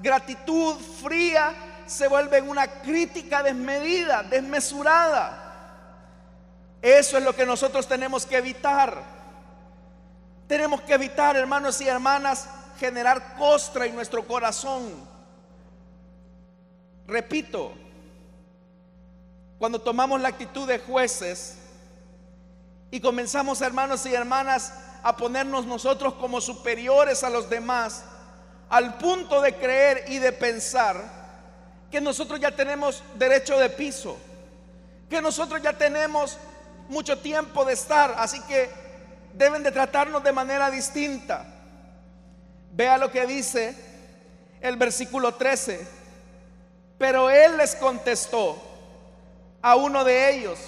gratitud 0.00 0.76
fría 0.76 1.54
se 1.86 2.08
vuelve 2.08 2.38
en 2.38 2.48
una 2.48 2.66
crítica 2.66 3.42
desmedida, 3.42 4.22
desmesurada. 4.22 5.38
Eso 6.80 7.18
es 7.18 7.24
lo 7.24 7.34
que 7.34 7.46
nosotros 7.46 7.86
tenemos 7.86 8.26
que 8.26 8.38
evitar. 8.38 9.02
Tenemos 10.48 10.80
que 10.82 10.94
evitar, 10.94 11.36
hermanos 11.36 11.80
y 11.80 11.88
hermanas, 11.88 12.48
generar 12.78 13.36
costra 13.36 13.86
en 13.86 13.94
nuestro 13.94 14.26
corazón. 14.26 15.08
Repito, 17.06 17.72
cuando 19.58 19.80
tomamos 19.80 20.20
la 20.20 20.28
actitud 20.28 20.66
de 20.66 20.78
jueces 20.78 21.58
y 22.90 23.00
comenzamos, 23.00 23.60
hermanos 23.60 24.04
y 24.06 24.14
hermanas, 24.14 24.74
a 25.02 25.16
ponernos 25.16 25.66
nosotros 25.66 26.14
como 26.14 26.40
superiores 26.40 27.24
a 27.24 27.30
los 27.30 27.48
demás, 27.50 28.04
al 28.68 28.98
punto 28.98 29.40
de 29.40 29.54
creer 29.54 30.04
y 30.08 30.18
de 30.18 30.32
pensar 30.32 30.96
que 31.90 32.00
nosotros 32.00 32.40
ya 32.40 32.50
tenemos 32.54 33.02
derecho 33.16 33.58
de 33.58 33.68
piso, 33.68 34.16
que 35.10 35.20
nosotros 35.20 35.60
ya 35.62 35.72
tenemos 35.72 36.38
mucho 36.88 37.18
tiempo 37.18 37.64
de 37.64 37.74
estar, 37.74 38.14
así 38.16 38.40
que 38.42 38.70
deben 39.34 39.62
de 39.62 39.72
tratarnos 39.72 40.22
de 40.22 40.32
manera 40.32 40.70
distinta. 40.70 41.46
Vea 42.72 42.96
lo 42.96 43.10
que 43.10 43.26
dice 43.26 43.76
el 44.60 44.76
versículo 44.76 45.34
13. 45.34 46.02
Pero 46.96 47.28
él 47.28 47.56
les 47.56 47.74
contestó 47.74 48.62
a 49.60 49.76
uno 49.76 50.04
de 50.04 50.34
ellos. 50.34 50.58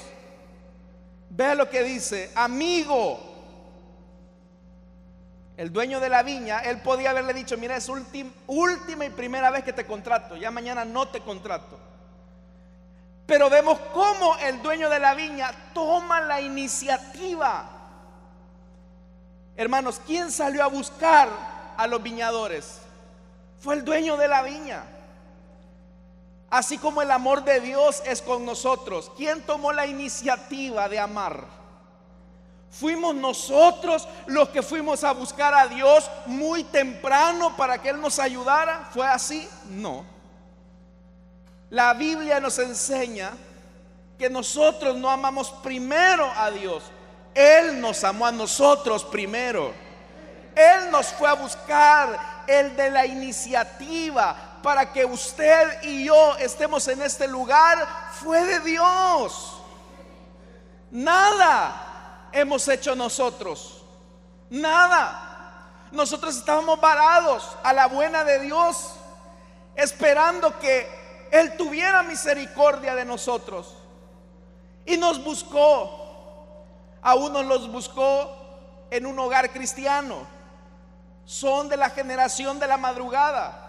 Vea 1.31 1.55
lo 1.55 1.71
que 1.71 1.83
dice, 1.83 2.31
amigo, 2.35 3.34
el 5.57 5.73
dueño 5.73 6.01
de 6.01 6.09
la 6.09 6.23
viña, 6.23 6.61
él 6.61 6.81
podía 6.81 7.11
haberle 7.11 7.33
dicho, 7.33 7.57
mira, 7.57 7.77
es 7.77 7.89
última 7.89 9.05
y 9.05 9.11
primera 9.11 9.51
vez 9.51 9.63
que 9.63 9.73
te 9.73 9.87
contrato, 9.87 10.37
ya 10.37 10.51
mañana 10.51 10.85
no 10.85 11.07
te 11.09 11.21
contrato. 11.21 11.79
Pero 13.27 13.49
vemos 13.49 13.79
cómo 13.93 14.37
el 14.39 14.61
dueño 14.63 14.91
de 14.91 14.99
la 14.99 15.15
viña 15.15 15.51
toma 15.73 16.21
la 16.21 16.41
iniciativa. 16.41 17.71
Hermanos, 19.57 20.01
¿quién 20.05 20.31
salió 20.31 20.65
a 20.65 20.67
buscar 20.67 21.29
a 21.77 21.87
los 21.87 22.03
viñadores? 22.03 22.81
Fue 23.61 23.77
el 23.77 23.85
dueño 23.85 24.17
de 24.17 24.29
la 24.29 24.43
viña. 24.43 24.85
Así 26.51 26.77
como 26.79 27.01
el 27.01 27.11
amor 27.11 27.45
de 27.45 27.61
Dios 27.61 28.03
es 28.05 28.21
con 28.21 28.45
nosotros. 28.45 29.11
¿Quién 29.17 29.43
tomó 29.43 29.73
la 29.73 29.87
iniciativa 29.87 30.89
de 30.89 30.99
amar? 30.99 31.64
¿Fuimos 32.79 33.15
nosotros 33.15 34.09
los 34.27 34.49
que 34.49 34.61
fuimos 34.61 35.05
a 35.05 35.13
buscar 35.13 35.55
a 35.55 35.69
Dios 35.69 36.11
muy 36.27 36.65
temprano 36.65 37.57
para 37.57 37.81
que 37.81 37.91
Él 37.91 38.01
nos 38.01 38.19
ayudara? 38.19 38.89
¿Fue 38.93 39.07
así? 39.07 39.49
No. 39.71 40.05
La 41.71 41.95
Biblia 41.95 42.41
nos 42.41 42.59
enseña 42.59 43.31
que 44.19 44.29
nosotros 44.29 44.97
no 44.97 45.09
amamos 45.09 45.53
primero 45.63 46.29
a 46.37 46.51
Dios. 46.51 46.83
Él 47.33 47.81
nos 47.81 48.03
amó 48.03 48.27
a 48.27 48.33
nosotros 48.33 49.05
primero. 49.05 49.73
Él 50.57 50.91
nos 50.91 51.07
fue 51.07 51.29
a 51.29 51.35
buscar, 51.35 52.45
el 52.49 52.77
de 52.77 52.91
la 52.91 53.07
iniciativa 53.07 54.59
para 54.65 54.93
que 54.93 55.05
usted 55.05 55.81
y 55.83 56.07
yo 56.07 56.37
estemos 56.39 56.89
en 56.89 57.03
este 57.03 57.29
lugar, 57.29 57.87
fue 58.21 58.43
de 58.45 58.61
Dios. 58.61 59.61
Nada 60.91 61.94
hemos 62.35 62.67
hecho 62.69 62.95
nosotros. 62.95 63.83
Nada. 64.51 65.31
Nosotros 65.93 66.37
estábamos 66.37 66.81
varados 66.81 67.57
a 67.63 67.73
la 67.73 67.87
buena 67.87 68.25
de 68.25 68.41
Dios, 68.41 68.97
esperando 69.77 70.59
que 70.59 71.29
Él 71.31 71.57
tuviera 71.57 72.03
misericordia 72.03 72.95
de 72.97 73.05
nosotros. 73.05 73.77
Y 74.85 74.97
nos 74.97 75.23
buscó. 75.23 76.03
A 77.01 77.15
unos 77.15 77.45
los 77.45 77.71
buscó 77.71 78.35
en 78.91 79.07
un 79.07 79.19
hogar 79.19 79.53
cristiano. 79.53 80.27
Son 81.25 81.69
de 81.69 81.77
la 81.77 81.91
generación 81.91 82.59
de 82.59 82.67
la 82.67 82.77
madrugada. 82.77 83.61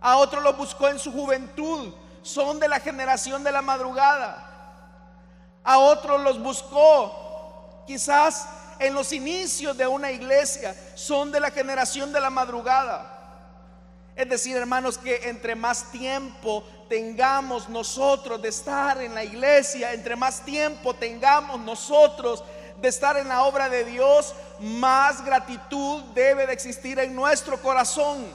A 0.00 0.16
otros 0.16 0.42
los 0.42 0.56
buscó 0.56 0.88
en 0.88 0.98
su 0.98 1.12
juventud. 1.12 1.92
Son 2.22 2.58
de 2.58 2.68
la 2.68 2.80
generación 2.80 3.44
de 3.44 3.52
la 3.52 3.60
madrugada. 3.60 4.50
A 5.62 5.78
otros 5.78 6.20
los 6.22 6.40
buscó 6.40 7.23
quizás 7.86 8.48
en 8.78 8.94
los 8.94 9.12
inicios 9.12 9.76
de 9.76 9.86
una 9.86 10.10
iglesia, 10.10 10.74
son 10.94 11.30
de 11.30 11.40
la 11.40 11.50
generación 11.50 12.12
de 12.12 12.20
la 12.20 12.30
madrugada. 12.30 13.10
Es 14.16 14.28
decir, 14.28 14.56
hermanos, 14.56 14.98
que 14.98 15.28
entre 15.28 15.54
más 15.54 15.90
tiempo 15.90 16.64
tengamos 16.88 17.68
nosotros 17.68 18.40
de 18.40 18.48
estar 18.48 19.00
en 19.02 19.14
la 19.14 19.24
iglesia, 19.24 19.92
entre 19.92 20.14
más 20.14 20.44
tiempo 20.44 20.94
tengamos 20.94 21.58
nosotros 21.60 22.44
de 22.80 22.88
estar 22.88 23.16
en 23.16 23.28
la 23.28 23.44
obra 23.44 23.68
de 23.68 23.84
Dios, 23.84 24.34
más 24.60 25.24
gratitud 25.24 26.02
debe 26.14 26.46
de 26.46 26.52
existir 26.52 26.98
en 26.98 27.14
nuestro 27.14 27.60
corazón. 27.60 28.26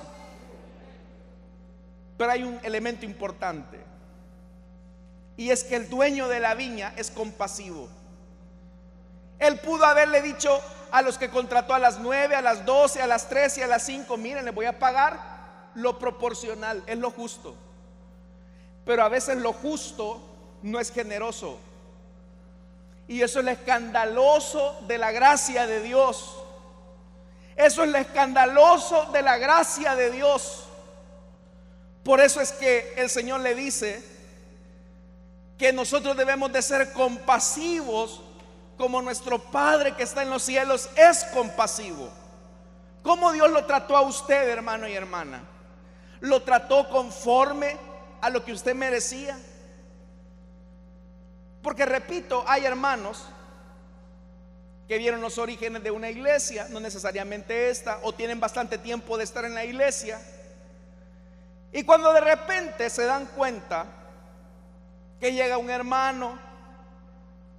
Pero 2.17 2.31
hay 2.31 2.43
un 2.43 2.59
elemento 2.63 3.05
importante, 3.05 3.79
y 5.37 5.51
es 5.51 5.63
que 5.63 5.77
el 5.77 5.89
dueño 5.89 6.27
de 6.27 6.41
la 6.41 6.55
viña 6.55 6.93
es 6.97 7.09
compasivo. 7.09 7.87
Él 9.39 9.59
pudo 9.59 9.85
haberle 9.85 10.21
dicho 10.21 10.61
a 10.91 11.01
los 11.01 11.17
que 11.17 11.29
contrató 11.29 11.73
a 11.73 11.79
las 11.79 11.99
9, 11.99 12.35
a 12.35 12.41
las 12.41 12.65
12, 12.65 13.01
a 13.01 13.07
las 13.07 13.29
13 13.29 13.61
y 13.61 13.63
a 13.63 13.67
las 13.67 13.83
5, 13.83 14.17
miren, 14.17 14.45
les 14.45 14.53
voy 14.53 14.65
a 14.65 14.77
pagar 14.77 15.19
lo 15.75 15.97
proporcional, 15.97 16.83
es 16.87 16.97
lo 16.97 17.11
justo. 17.11 17.55
Pero 18.85 19.03
a 19.03 19.09
veces 19.09 19.37
lo 19.37 19.53
justo 19.53 20.21
no 20.61 20.79
es 20.79 20.91
generoso. 20.91 21.59
Y 23.07 23.21
eso 23.21 23.39
es 23.39 23.45
lo 23.45 23.51
escandaloso 23.51 24.79
de 24.87 24.97
la 24.97 25.11
gracia 25.11 25.67
de 25.67 25.81
Dios. 25.81 26.35
Eso 27.55 27.83
es 27.83 27.89
lo 27.89 27.97
escandaloso 27.97 29.05
de 29.11 29.21
la 29.21 29.37
gracia 29.37 29.95
de 29.95 30.11
Dios. 30.11 30.65
Por 32.03 32.21
eso 32.21 32.41
es 32.41 32.51
que 32.51 32.93
el 32.97 33.09
Señor 33.09 33.41
le 33.41 33.55
dice 33.55 34.03
que 35.57 35.73
nosotros 35.73 36.15
debemos 36.15 36.51
de 36.51 36.61
ser 36.61 36.93
compasivos 36.93 38.21
como 38.79 39.01
nuestro 39.01 39.39
Padre 39.39 39.93
que 39.93 40.03
está 40.03 40.23
en 40.23 40.29
los 40.29 40.41
cielos 40.41 40.89
es 40.95 41.25
compasivo. 41.33 42.09
¿Cómo 43.03 43.33
Dios 43.33 43.51
lo 43.51 43.65
trató 43.65 43.97
a 43.97 44.01
usted, 44.01 44.47
hermano 44.47 44.87
y 44.87 44.93
hermana? 44.93 45.43
¿Lo 46.21 46.43
trató 46.43 46.87
conforme 46.87 47.75
a 48.21 48.29
lo 48.29 48.45
que 48.45 48.53
usted 48.53 48.73
merecía? 48.73 49.37
Porque 51.61 51.85
repito, 51.85 52.45
hay 52.47 52.63
hermanos 52.63 53.25
que 54.87 54.97
vieron 54.97 55.19
los 55.19 55.37
orígenes 55.39 55.83
de 55.83 55.91
una 55.91 56.09
iglesia, 56.09 56.67
no 56.69 56.79
necesariamente 56.79 57.69
esta, 57.69 57.99
o 58.03 58.13
tienen 58.13 58.39
bastante 58.39 58.77
tiempo 58.77 59.17
de 59.17 59.25
estar 59.25 59.43
en 59.43 59.55
la 59.55 59.65
iglesia. 59.65 60.21
Y 61.73 61.83
cuando 61.83 62.13
de 62.13 62.21
repente 62.21 62.89
se 62.89 63.03
dan 63.03 63.25
cuenta 63.25 63.87
que 65.19 65.33
llega 65.33 65.57
un 65.57 65.69
hermano 65.69 66.48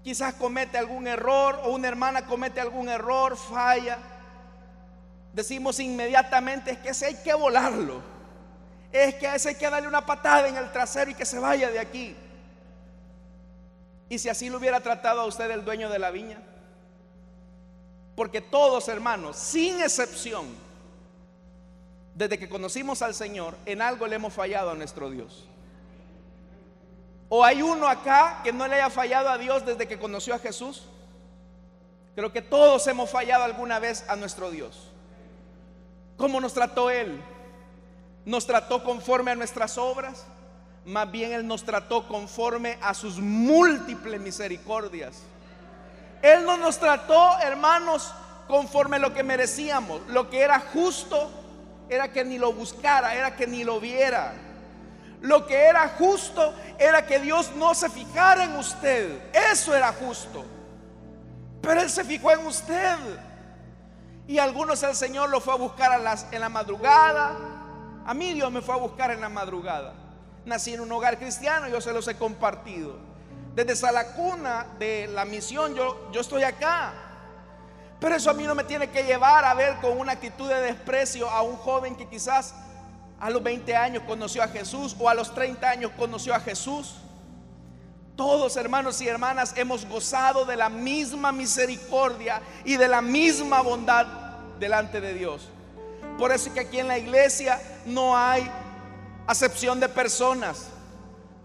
quizás 0.03 0.35
comete 0.35 0.79
algún 0.79 1.07
error 1.07 1.61
o 1.65 1.73
una 1.73 1.89
hermana 1.89 2.27
comete 2.27 2.61
algún 2.61 2.89
error, 2.89 3.37
falla, 3.37 3.99
decimos 5.33 5.79
inmediatamente 5.81 6.73
es 6.73 6.79
que 6.79 6.91
ese 6.91 7.07
hay 7.07 7.15
que 7.17 7.35
volarlo, 7.35 8.03
es 8.93 9.15
que 9.17 9.27
a 9.27 9.35
ese 9.35 9.51
hay 9.51 9.55
que 9.55 9.69
darle 9.69 9.89
una 9.89 10.05
patada 10.05 10.49
en 10.49 10.57
el 10.57 10.73
trasero 10.73 11.11
y 11.11 11.15
que 11.15 11.27
se 11.27 11.39
vaya 11.39 11.71
de 11.71 11.79
aquí. 11.79 12.17
Y 14.09 14.19
si 14.19 14.29
así 14.29 14.51
lo 14.51 14.59
hubiera 14.59 14.81
tratado 14.81 15.21
a 15.21 15.27
usted 15.27 15.51
el 15.51 15.65
dueño 15.65 15.89
de 15.89 15.99
la 15.99 16.11
viña, 16.11 16.43
porque 18.17 18.41
todos 18.41 18.89
hermanos, 18.89 19.37
sin 19.37 19.81
excepción, 19.81 20.47
desde 22.15 22.39
que 22.39 22.49
conocimos 22.49 23.03
al 23.03 23.15
Señor, 23.15 23.57
en 23.67 23.81
algo 23.81 24.07
le 24.07 24.17
hemos 24.17 24.33
fallado 24.33 24.71
a 24.71 24.75
nuestro 24.75 25.11
Dios. 25.11 25.50
¿O 27.33 27.45
hay 27.45 27.63
uno 27.63 27.89
acá 27.89 28.41
que 28.43 28.53
no 28.53 28.67
le 28.67 28.75
haya 28.75 28.91
fallado 28.91 29.29
a 29.29 29.39
Dios 29.39 29.65
desde 29.65 29.87
que 29.87 30.01
conoció 30.01 30.35
a 30.35 30.41
Jesús? 30.41 30.83
Creo 32.17 32.33
que 32.33 32.43
todos 32.43 32.85
hemos 32.89 33.09
fallado 33.09 33.45
alguna 33.45 33.79
vez 33.79 34.05
a 34.09 34.17
nuestro 34.17 34.51
Dios. 34.51 34.91
¿Cómo 36.17 36.41
nos 36.41 36.53
trató 36.53 36.91
Él? 36.91 37.23
¿Nos 38.25 38.47
trató 38.47 38.83
conforme 38.83 39.31
a 39.31 39.37
nuestras 39.37 39.79
obras? 39.79 40.27
Más 40.85 41.09
bien 41.09 41.31
Él 41.31 41.47
nos 41.47 41.63
trató 41.63 42.09
conforme 42.09 42.79
a 42.83 42.95
sus 42.95 43.21
múltiples 43.21 44.21
misericordias. 44.21 45.23
Él 46.23 46.45
no 46.45 46.57
nos 46.57 46.79
trató, 46.79 47.39
hermanos, 47.39 48.13
conforme 48.49 48.97
a 48.97 48.99
lo 48.99 49.15
que 49.15 49.23
merecíamos. 49.23 50.01
Lo 50.09 50.29
que 50.29 50.41
era 50.41 50.59
justo 50.59 51.31
era 51.89 52.13
que 52.13 52.25
ni 52.25 52.39
lo 52.39 52.53
buscara, 52.53 53.15
era 53.15 53.37
que 53.37 53.47
ni 53.47 53.63
lo 53.63 53.79
viera. 53.79 54.35
Lo 55.21 55.47
que 55.47 55.57
era 55.57 55.89
justo 55.99 56.55
era 56.79 57.07
que 57.07 57.19
Dios 57.19 57.53
no 57.57 57.75
se 57.75 57.91
fijara 57.91 58.45
en 58.45 58.57
usted. 58.57 59.21
Eso 59.35 59.75
era 59.75 59.93
justo. 59.93 60.45
Pero 61.61 61.81
Él 61.83 61.91
se 61.91 62.05
fijó 62.05 62.31
en 62.33 62.47
usted. 62.47 62.97
Y 64.27 64.39
algunos 64.39 64.83
el 64.83 64.95
Señor 64.95 65.29
lo 65.29 65.41
fue 65.41 65.53
a 65.53 65.57
buscar 65.57 66.01
en 66.33 66.41
la 66.41 66.49
madrugada. 66.49 67.37
A 68.07 68.15
mí 68.15 68.33
Dios 68.33 68.51
me 68.51 68.63
fue 68.63 68.75
a 68.75 68.79
buscar 68.79 69.11
en 69.11 69.21
la 69.21 69.29
madrugada. 69.29 69.95
Nací 70.45 70.73
en 70.73 70.81
un 70.81 70.91
hogar 70.93 71.19
cristiano, 71.19 71.69
yo 71.69 71.81
se 71.81 71.93
los 71.93 72.09
he 72.09 72.17
compartido. 72.17 72.97
Desde 73.55 73.93
la 73.93 74.13
cuna 74.13 74.67
de 74.79 75.09
la 75.09 75.25
misión 75.25 75.75
yo, 75.75 76.11
yo 76.13 76.21
estoy 76.21 76.45
acá. 76.45 76.93
Pero 77.99 78.15
eso 78.15 78.31
a 78.31 78.35
mí 78.35 78.45
no 78.45 78.55
me 78.55 78.65
tiene 78.65 78.89
que 78.89 79.03
llevar 79.03 79.45
a 79.45 79.53
ver 79.53 79.77
con 79.77 79.99
una 79.99 80.13
actitud 80.13 80.49
de 80.49 80.61
desprecio 80.63 81.29
a 81.29 81.43
un 81.43 81.57
joven 81.57 81.97
que 81.97 82.09
quizás 82.09 82.55
a 83.21 83.29
los 83.31 83.43
20 83.43 83.77
años 83.77 84.03
conoció 84.07 84.43
a 84.43 84.49
Jesús 84.49 84.97
o 84.99 85.09
a 85.09 85.15
los 85.15 85.35
30 85.35 85.69
años 85.69 85.93
conoció 85.97 86.35
a 86.35 86.41
Jesús. 86.41 86.97
Todos 88.17 88.57
hermanos 88.57 89.01
y 89.01 89.09
hermanas 89.09 89.55
hemos 89.57 89.87
gozado 89.87 90.45
de 90.45 90.57
la 90.57 90.69
misma 90.69 91.31
misericordia 91.31 92.41
y 92.65 92.77
de 92.77 92.89
la 92.89 93.03
misma 93.03 93.61
bondad 93.61 94.07
delante 94.59 95.01
de 95.01 95.15
Dios. 95.15 95.49
Por 96.19 96.33
eso 96.33 96.49
es 96.49 96.55
que 96.55 96.61
aquí 96.61 96.79
en 96.79 96.89
la 96.89 96.99
iglesia 96.99 97.61
no 97.87 98.17
hay 98.17 98.51
acepción 99.27 99.81
de 99.81 99.89
personas. 99.89 100.69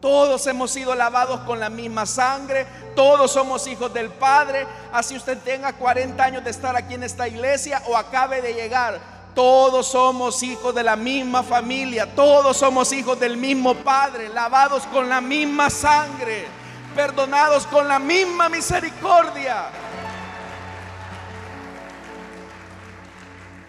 Todos 0.02 0.46
hemos 0.48 0.72
sido 0.72 0.94
lavados 0.96 1.40
con 1.42 1.60
la 1.60 1.70
misma 1.70 2.06
sangre, 2.06 2.68
todos 2.96 3.32
somos 3.32 3.66
hijos 3.68 3.94
del 3.94 4.10
Padre. 4.10 4.68
Así 4.92 5.16
usted 5.16 5.38
tenga 5.40 5.74
40 5.74 6.24
años 6.24 6.44
de 6.44 6.52
estar 6.52 6.76
aquí 6.76 6.94
en 6.94 7.04
esta 7.04 7.28
iglesia 7.28 7.82
o 7.88 7.98
acabe 7.98 8.42
de 8.42 8.54
llegar, 8.54 9.00
todos 9.36 9.88
somos 9.88 10.42
hijos 10.42 10.74
de 10.74 10.82
la 10.82 10.96
misma 10.96 11.44
familia, 11.44 12.16
todos 12.16 12.58
somos 12.58 12.92
hijos 12.94 13.20
del 13.20 13.38
mismo 13.38 13.76
Padre, 13.76 14.30
lavados 14.30 14.88
con 14.88 15.10
la 15.10 15.20
misma 15.22 15.70
sangre, 15.70 16.48
perdonados 16.96 17.68
con 17.68 17.88
la 17.88 18.00
misma 18.00 18.48
misericordia. 18.50 19.66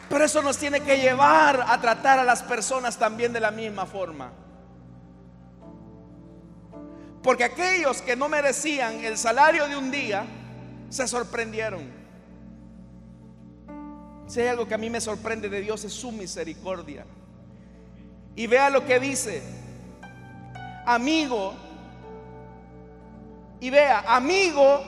Pero 0.08 0.24
eso 0.24 0.40
nos 0.40 0.56
tiene 0.56 0.80
que 0.80 0.98
llevar 0.98 1.64
a 1.66 1.80
tratar 1.80 2.20
a 2.20 2.24
las 2.24 2.42
personas 2.44 2.96
también 2.96 3.32
de 3.32 3.40
la 3.40 3.50
misma 3.50 3.86
forma. 3.86 4.30
Porque 7.24 7.42
aquellos 7.42 8.02
que 8.02 8.14
no 8.14 8.28
merecían 8.28 9.04
el 9.04 9.18
salario 9.18 9.66
de 9.66 9.76
un 9.76 9.90
día, 9.90 10.24
se 10.90 11.08
sorprendieron. 11.08 12.05
Si 14.26 14.40
hay 14.40 14.48
algo 14.48 14.66
que 14.66 14.74
a 14.74 14.78
mí 14.78 14.90
me 14.90 15.00
sorprende 15.00 15.48
de 15.48 15.60
Dios 15.60 15.84
es 15.84 15.92
su 15.92 16.10
misericordia. 16.12 17.04
Y 18.34 18.46
vea 18.46 18.70
lo 18.70 18.84
que 18.84 19.00
dice, 19.00 19.42
amigo, 20.84 21.54
y 23.60 23.70
vea, 23.70 24.04
amigo, 24.06 24.82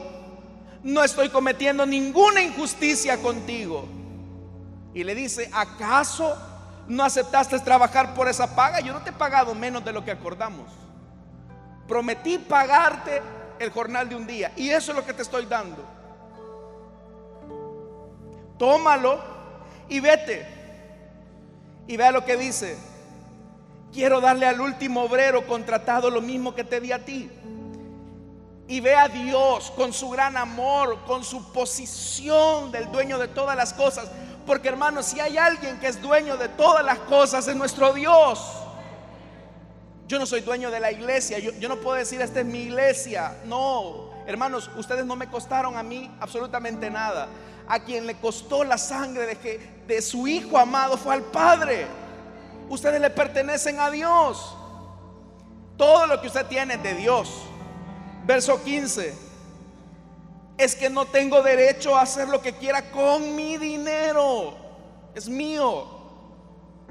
no 0.82 1.02
estoy 1.02 1.28
cometiendo 1.30 1.86
ninguna 1.86 2.42
injusticia 2.42 3.18
contigo. 3.22 3.88
Y 4.92 5.04
le 5.04 5.14
dice, 5.14 5.48
¿acaso 5.52 6.36
no 6.88 7.04
aceptaste 7.04 7.58
trabajar 7.60 8.14
por 8.14 8.28
esa 8.28 8.54
paga? 8.54 8.80
Yo 8.80 8.92
no 8.92 9.02
te 9.02 9.10
he 9.10 9.12
pagado 9.14 9.54
menos 9.54 9.84
de 9.84 9.92
lo 9.92 10.04
que 10.04 10.10
acordamos. 10.10 10.70
Prometí 11.86 12.38
pagarte 12.38 13.22
el 13.58 13.70
jornal 13.70 14.08
de 14.08 14.16
un 14.16 14.26
día. 14.26 14.52
Y 14.56 14.70
eso 14.70 14.92
es 14.92 14.98
lo 14.98 15.06
que 15.06 15.14
te 15.14 15.22
estoy 15.22 15.46
dando. 15.46 15.97
Tómalo 18.58 19.20
y 19.88 20.00
vete. 20.00 20.46
Y 21.86 21.96
vea 21.96 22.10
lo 22.10 22.24
que 22.24 22.36
dice. 22.36 22.76
Quiero 23.92 24.20
darle 24.20 24.46
al 24.46 24.60
último 24.60 25.02
obrero 25.02 25.46
contratado 25.46 26.10
lo 26.10 26.20
mismo 26.20 26.54
que 26.54 26.64
te 26.64 26.80
di 26.80 26.92
a 26.92 27.04
ti. 27.04 27.30
Y 28.66 28.80
ve 28.80 28.94
a 28.94 29.08
Dios 29.08 29.70
con 29.70 29.94
su 29.94 30.10
gran 30.10 30.36
amor, 30.36 30.98
con 31.06 31.24
su 31.24 31.52
posición 31.52 32.70
del 32.70 32.92
dueño 32.92 33.18
de 33.18 33.28
todas 33.28 33.56
las 33.56 33.72
cosas. 33.72 34.10
Porque 34.44 34.68
hermanos, 34.68 35.06
si 35.06 35.20
hay 35.20 35.38
alguien 35.38 35.80
que 35.80 35.86
es 35.86 36.00
dueño 36.02 36.36
de 36.36 36.48
todas 36.48 36.84
las 36.84 36.98
cosas, 37.00 37.48
es 37.48 37.56
nuestro 37.56 37.94
Dios. 37.94 38.40
Yo 40.06 40.18
no 40.18 40.26
soy 40.26 40.42
dueño 40.42 40.70
de 40.70 40.80
la 40.80 40.92
iglesia. 40.92 41.38
Yo, 41.38 41.52
yo, 41.52 41.68
no 41.68 41.76
puedo 41.76 41.96
decir, 41.96 42.20
esta 42.20 42.40
es 42.40 42.46
mi 42.46 42.60
iglesia. 42.60 43.36
No, 43.46 44.10
hermanos, 44.26 44.70
ustedes 44.76 45.04
no 45.06 45.16
me 45.16 45.28
costaron 45.30 45.76
a 45.76 45.82
mí 45.82 46.10
absolutamente 46.20 46.90
nada. 46.90 47.28
A 47.68 47.80
quien 47.80 48.06
le 48.06 48.14
costó 48.18 48.64
la 48.64 48.78
sangre 48.78 49.36
de, 49.86 50.02
su 50.02 50.26
hijo 50.26 50.56
amado 50.56 50.96
fue 50.96 51.14
al 51.14 51.22
Padre. 51.22 51.86
Ustedes 52.70 53.00
le 53.00 53.10
pertenecen 53.10 53.78
a 53.78 53.90
Dios. 53.90 54.56
Todo 55.76 56.06
lo 56.06 56.20
que 56.20 56.28
usted 56.28 56.46
tiene 56.46 56.74
es 56.74 56.82
de 56.82 56.94
Dios. 56.94 57.30
Verso 58.24 58.62
15. 58.62 59.14
Es 60.56 60.74
que 60.74 60.88
no 60.88 61.06
tengo 61.06 61.42
derecho 61.42 61.94
a 61.94 62.02
hacer 62.02 62.28
lo 62.28 62.40
que 62.40 62.54
quiera 62.54 62.90
con 62.90 63.36
mi 63.36 63.58
dinero. 63.58 64.56
Es 65.14 65.28
mío. 65.28 65.86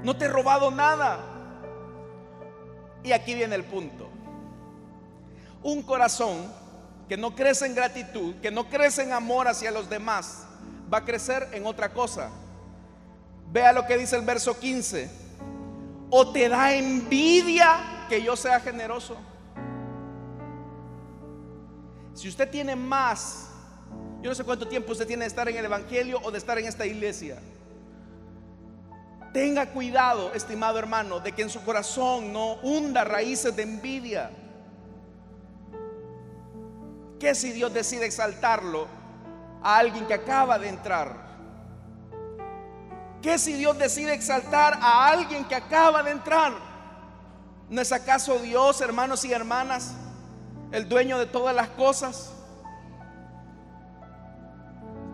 No 0.02 0.16
te 0.16 0.26
he 0.26 0.28
robado 0.28 0.70
nada. 0.70 1.18
Y 3.02 3.10
aquí 3.10 3.34
viene 3.34 3.56
el 3.56 3.64
punto. 3.64 4.08
Un 5.62 5.82
corazón 5.82 6.52
que 7.08 7.16
no 7.16 7.34
crece 7.34 7.66
en 7.66 7.74
gratitud, 7.74 8.36
que 8.36 8.50
no 8.50 8.68
crece 8.68 9.02
en 9.02 9.12
amor 9.12 9.48
hacia 9.48 9.70
los 9.70 9.88
demás, 9.88 10.47
va 10.92 10.98
a 10.98 11.04
crecer 11.04 11.48
en 11.52 11.66
otra 11.66 11.92
cosa. 11.92 12.30
Vea 13.50 13.72
lo 13.72 13.86
que 13.86 13.96
dice 13.96 14.16
el 14.16 14.22
verso 14.22 14.58
15. 14.58 15.10
O 16.10 16.32
te 16.32 16.48
da 16.48 16.74
envidia 16.74 18.06
que 18.08 18.22
yo 18.22 18.36
sea 18.36 18.60
generoso. 18.60 19.16
Si 22.14 22.28
usted 22.28 22.50
tiene 22.50 22.74
más, 22.74 23.48
yo 24.22 24.30
no 24.30 24.34
sé 24.34 24.42
cuánto 24.44 24.66
tiempo 24.66 24.92
usted 24.92 25.06
tiene 25.06 25.24
de 25.24 25.28
estar 25.28 25.48
en 25.48 25.56
el 25.56 25.64
Evangelio 25.64 26.20
o 26.24 26.30
de 26.30 26.38
estar 26.38 26.58
en 26.58 26.66
esta 26.66 26.84
iglesia. 26.84 27.38
Tenga 29.32 29.66
cuidado, 29.66 30.32
estimado 30.32 30.78
hermano, 30.78 31.20
de 31.20 31.32
que 31.32 31.42
en 31.42 31.50
su 31.50 31.62
corazón 31.62 32.32
no 32.32 32.54
hunda 32.62 33.04
raíces 33.04 33.54
de 33.54 33.62
envidia. 33.62 34.30
¿Qué 37.20 37.34
si 37.34 37.52
Dios 37.52 37.72
decide 37.72 38.06
exaltarlo 38.06 38.97
a 39.62 39.78
alguien 39.78 40.06
que 40.06 40.14
acaba 40.14 40.58
de 40.58 40.68
entrar? 40.68 41.28
¿Qué 43.22 43.38
si 43.38 43.54
Dios 43.54 43.76
decide 43.78 44.14
exaltar 44.14 44.78
a 44.80 45.08
alguien 45.08 45.44
que 45.44 45.54
acaba 45.54 46.02
de 46.02 46.12
entrar? 46.12 46.52
¿No 47.68 47.80
es 47.80 47.92
acaso 47.92 48.38
Dios, 48.38 48.80
hermanos 48.80 49.24
y 49.24 49.32
hermanas, 49.32 49.94
el 50.70 50.88
dueño 50.88 51.18
de 51.18 51.26
todas 51.26 51.54
las 51.54 51.68
cosas? 51.70 52.32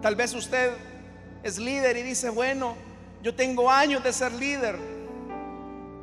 Tal 0.03 0.16
vez 0.16 0.34
usted 0.34 0.72
es 1.42 1.59
líder 1.59 1.97
y 1.97 2.03
dice, 2.03 2.28
bueno, 2.28 2.76
yo 3.22 3.34
tengo 3.34 3.70
años 3.70 4.05
de 4.05 4.12
ser 4.12 4.32
líder. 4.32 4.78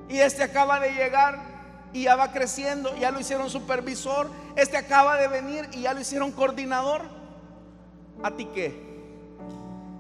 Y 0.10 0.18
este 0.18 0.44
acaba 0.44 0.80
de 0.80 0.92
llegar 0.94 1.40
y 1.94 2.04
ya 2.04 2.16
va 2.16 2.32
creciendo, 2.32 2.96
ya 2.98 3.12
lo 3.12 3.20
hicieron 3.20 3.50
supervisor. 3.50 4.30
Este 4.56 4.76
acaba 4.76 5.18
de 5.18 5.28
venir 5.28 5.70
y 5.72 5.82
ya 5.82 5.94
lo 5.94 6.02
hicieron 6.02 6.32
coordinador. 6.32 7.21
¿A 8.24 8.32
ti 8.32 8.46
qué? 8.46 8.92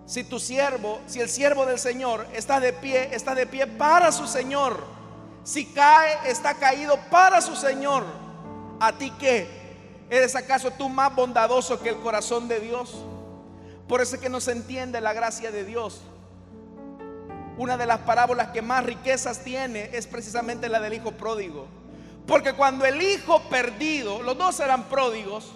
Si 0.05 0.23
tu 0.23 0.39
siervo, 0.39 0.99
si 1.07 1.21
el 1.21 1.29
siervo 1.29 1.65
del 1.65 1.79
Señor 1.79 2.27
está 2.33 2.59
de 2.59 2.73
pie, 2.73 3.15
está 3.15 3.33
de 3.33 3.47
pie 3.47 3.65
para 3.65 4.11
su 4.11 4.27
Señor. 4.27 4.83
Si 5.43 5.65
cae, 5.67 6.29
está 6.29 6.53
caído 6.55 6.97
para 7.09 7.41
su 7.41 7.55
Señor. 7.55 8.03
¿A 8.79 8.91
ti 8.93 9.11
qué? 9.19 9.47
¿Eres 10.09 10.35
acaso 10.35 10.71
tú 10.71 10.89
más 10.89 11.15
bondadoso 11.15 11.79
que 11.79 11.89
el 11.89 11.97
corazón 11.97 12.47
de 12.47 12.59
Dios? 12.59 13.05
Por 13.87 14.01
eso 14.01 14.15
es 14.15 14.21
que 14.21 14.29
no 14.29 14.41
se 14.41 14.51
entiende 14.51 15.01
la 15.01 15.13
gracia 15.13 15.51
de 15.51 15.63
Dios. 15.63 16.01
Una 17.57 17.77
de 17.77 17.85
las 17.85 17.99
parábolas 17.99 18.49
que 18.49 18.61
más 18.61 18.83
riquezas 18.83 19.43
tiene 19.43 19.89
es 19.93 20.07
precisamente 20.07 20.67
la 20.67 20.79
del 20.79 20.93
hijo 20.93 21.11
pródigo. 21.11 21.67
Porque 22.27 22.53
cuando 22.53 22.85
el 22.85 23.01
hijo 23.01 23.41
perdido, 23.43 24.21
los 24.21 24.37
dos 24.37 24.59
eran 24.59 24.83
pródigos, 24.85 25.51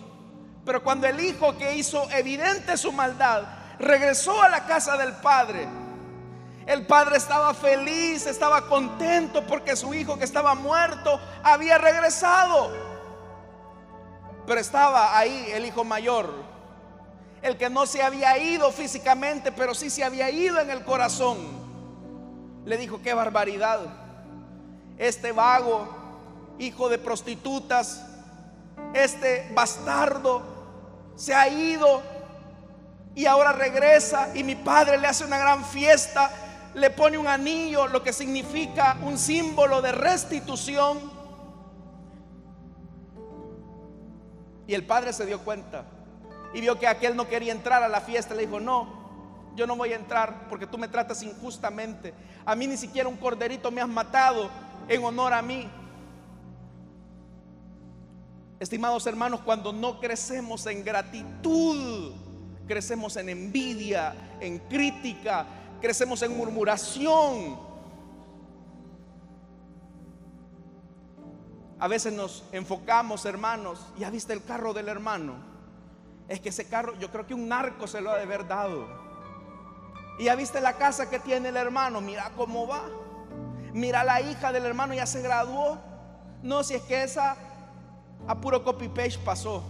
pero 0.65 0.83
cuando 0.83 1.07
el 1.07 1.19
hijo 1.19 1.57
que 1.57 1.75
hizo 1.75 2.09
evidente 2.11 2.77
su 2.77 2.91
maldad 2.91 3.43
regresó 3.79 4.41
a 4.41 4.49
la 4.49 4.65
casa 4.65 4.97
del 4.97 5.13
padre, 5.13 5.67
el 6.65 6.85
padre 6.87 7.17
estaba 7.17 7.53
feliz, 7.53 8.25
estaba 8.25 8.67
contento 8.67 9.45
porque 9.45 9.75
su 9.75 9.93
hijo 9.93 10.17
que 10.17 10.25
estaba 10.25 10.55
muerto 10.55 11.19
había 11.43 11.77
regresado. 11.77 12.71
Pero 14.47 14.59
estaba 14.59 15.17
ahí 15.17 15.49
el 15.53 15.65
hijo 15.65 15.83
mayor, 15.83 16.33
el 17.41 17.55
que 17.57 17.69
no 17.69 17.85
se 17.85 18.01
había 18.01 18.37
ido 18.39 18.71
físicamente, 18.71 19.51
pero 19.51 19.75
sí 19.75 19.89
se 19.89 20.03
había 20.03 20.29
ido 20.31 20.59
en 20.59 20.71
el 20.71 20.83
corazón 20.83 21.65
le 22.65 22.77
dijo, 22.77 23.01
qué 23.01 23.13
barbaridad. 23.13 23.79
Este 24.97 25.31
vago, 25.31 25.87
hijo 26.57 26.89
de 26.89 26.97
prostitutas, 26.97 28.03
este 28.93 29.49
bastardo, 29.53 30.41
se 31.15 31.33
ha 31.33 31.47
ido 31.47 32.01
y 33.15 33.25
ahora 33.25 33.53
regresa 33.53 34.29
y 34.35 34.43
mi 34.43 34.55
padre 34.55 34.97
le 34.97 35.07
hace 35.07 35.23
una 35.23 35.37
gran 35.37 35.63
fiesta, 35.63 36.29
le 36.73 36.89
pone 36.89 37.17
un 37.17 37.27
anillo, 37.27 37.87
lo 37.87 38.03
que 38.03 38.11
significa 38.11 38.97
un 39.01 39.17
símbolo 39.17 39.81
de 39.81 39.93
restitución. 39.93 41.11
Y 44.67 44.73
el 44.73 44.85
padre 44.85 45.13
se 45.13 45.25
dio 45.25 45.39
cuenta 45.39 45.85
y 46.53 46.61
vio 46.61 46.77
que 46.77 46.87
aquel 46.87 47.15
no 47.15 47.27
quería 47.27 47.51
entrar 47.51 47.83
a 47.83 47.87
la 47.87 48.01
fiesta, 48.01 48.33
le 48.33 48.45
dijo, 48.45 48.59
no, 48.59 49.05
yo 49.55 49.65
no 49.65 49.75
voy 49.75 49.93
a 49.93 49.95
entrar 49.95 50.47
porque 50.49 50.67
tú 50.67 50.77
me 50.77 50.87
tratas 50.87 51.23
injustamente. 51.23 52.13
A 52.45 52.55
mí 52.55 52.67
ni 52.67 52.77
siquiera 52.77 53.07
un 53.07 53.17
corderito 53.17 53.71
me 53.71 53.81
has 53.81 53.87
matado 53.87 54.49
en 54.87 55.03
honor 55.03 55.33
a 55.33 55.41
mí. 55.41 55.69
Estimados 58.59 59.05
hermanos, 59.05 59.41
cuando 59.41 59.73
no 59.73 59.99
crecemos 59.99 60.65
en 60.65 60.83
gratitud, 60.83 62.13
crecemos 62.67 63.17
en 63.17 63.29
envidia, 63.29 64.37
en 64.39 64.59
crítica, 64.59 65.45
crecemos 65.81 66.21
en 66.21 66.37
murmuración. 66.37 67.59
A 71.77 71.87
veces 71.89 72.13
nos 72.13 72.45
enfocamos, 72.53 73.25
hermanos, 73.25 73.85
ya 73.97 74.09
viste 74.09 74.31
el 74.31 74.43
carro 74.43 74.73
del 74.73 74.87
hermano. 74.87 75.35
Es 76.29 76.39
que 76.39 76.49
ese 76.49 76.65
carro, 76.65 76.97
yo 76.97 77.11
creo 77.11 77.27
que 77.27 77.33
un 77.33 77.49
narco 77.49 77.87
se 77.87 77.99
lo 77.99 78.11
ha 78.11 78.15
de 78.15 78.23
haber 78.23 78.47
dado. 78.47 78.87
Y 80.17 80.25
ya 80.25 80.35
viste 80.35 80.61
la 80.61 80.73
casa 80.73 81.09
que 81.09 81.19
tiene 81.19 81.49
el 81.49 81.57
hermano, 81.57 81.99
mira 81.99 82.31
cómo 82.37 82.65
va. 82.65 82.83
Mira 83.73 84.05
la 84.05 84.21
hija 84.21 84.53
del 84.53 84.65
hermano 84.65 84.93
ya 84.93 85.05
se 85.05 85.21
graduó. 85.21 85.77
No, 86.41 86.63
si 86.63 86.75
es 86.75 86.83
que 86.83 87.03
esa 87.03 87.35
a 88.27 88.39
puro 88.39 88.63
copy 88.63 88.87
page 88.87 89.17
pasó. 89.23 89.63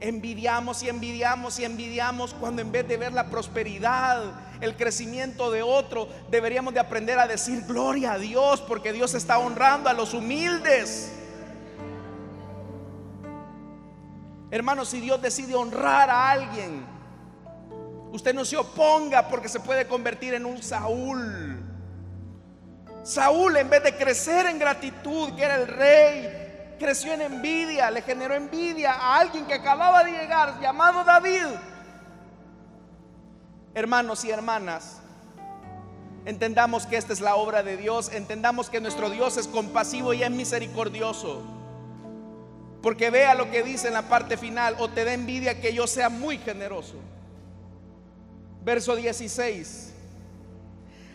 Envidiamos 0.00 0.82
y 0.82 0.88
envidiamos 0.88 1.58
y 1.58 1.64
envidiamos 1.64 2.34
cuando 2.34 2.62
en 2.62 2.72
vez 2.72 2.88
de 2.88 2.96
ver 2.96 3.12
la 3.12 3.28
prosperidad, 3.28 4.22
el 4.60 4.76
crecimiento 4.76 5.50
de 5.50 5.62
otro, 5.62 6.08
deberíamos 6.30 6.72
de 6.72 6.80
aprender 6.80 7.18
a 7.18 7.26
decir 7.26 7.64
gloria 7.66 8.12
a 8.12 8.18
Dios 8.18 8.60
porque 8.62 8.92
Dios 8.92 9.14
está 9.14 9.38
honrando 9.38 9.90
a 9.90 9.92
los 9.92 10.14
humildes. 10.14 11.12
Hermanos, 14.50 14.88
si 14.88 15.00
Dios 15.00 15.20
decide 15.20 15.54
honrar 15.54 16.10
a 16.10 16.30
alguien, 16.30 16.84
Usted 18.12 18.34
no 18.34 18.44
se 18.44 18.56
oponga 18.56 19.28
porque 19.28 19.48
se 19.48 19.60
puede 19.60 19.86
convertir 19.86 20.34
en 20.34 20.44
un 20.44 20.62
Saúl. 20.62 21.62
Saúl 23.04 23.56
en 23.56 23.70
vez 23.70 23.82
de 23.84 23.96
crecer 23.96 24.46
en 24.46 24.58
gratitud, 24.58 25.34
que 25.36 25.44
era 25.44 25.56
el 25.56 25.68
rey, 25.68 26.49
creció 26.80 27.12
en 27.12 27.20
envidia, 27.20 27.90
le 27.90 28.02
generó 28.02 28.34
envidia 28.34 28.94
a 28.94 29.20
alguien 29.20 29.46
que 29.46 29.54
acababa 29.54 30.02
de 30.02 30.12
llegar, 30.12 30.58
llamado 30.60 31.04
David. 31.04 31.46
Hermanos 33.74 34.24
y 34.24 34.30
hermanas, 34.30 35.00
entendamos 36.24 36.86
que 36.86 36.96
esta 36.96 37.12
es 37.12 37.20
la 37.20 37.36
obra 37.36 37.62
de 37.62 37.76
Dios, 37.76 38.10
entendamos 38.12 38.70
que 38.70 38.80
nuestro 38.80 39.10
Dios 39.10 39.36
es 39.36 39.46
compasivo 39.46 40.14
y 40.14 40.24
es 40.24 40.30
misericordioso. 40.30 41.42
Porque 42.82 43.10
vea 43.10 43.34
lo 43.34 43.50
que 43.50 43.62
dice 43.62 43.88
en 43.88 43.94
la 43.94 44.08
parte 44.08 44.38
final, 44.38 44.74
o 44.78 44.88
te 44.88 45.04
da 45.04 45.12
envidia 45.12 45.60
que 45.60 45.74
yo 45.74 45.86
sea 45.86 46.08
muy 46.08 46.38
generoso. 46.38 46.94
Verso 48.64 48.96
16. 48.96 49.92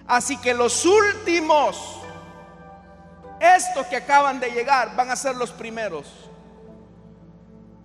Así 0.07 0.38
que 0.38 0.53
los 0.53 0.86
últimos, 0.86 2.04
estos 3.55 3.85
que 3.87 3.97
acaban 3.97 4.39
de 4.39 4.49
llegar, 4.49 4.95
van 4.95 5.09
a 5.11 5.15
ser 5.15 5.35
los 5.35 5.51
primeros. 5.51 6.29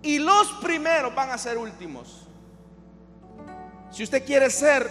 Y 0.01 0.19
los 0.19 0.51
primeros 0.53 1.13
van 1.13 1.29
a 1.29 1.37
ser 1.37 1.57
últimos. 1.57 2.27
Si 3.91 4.03
usted 4.03 4.25
quiere 4.25 4.49
ser 4.49 4.89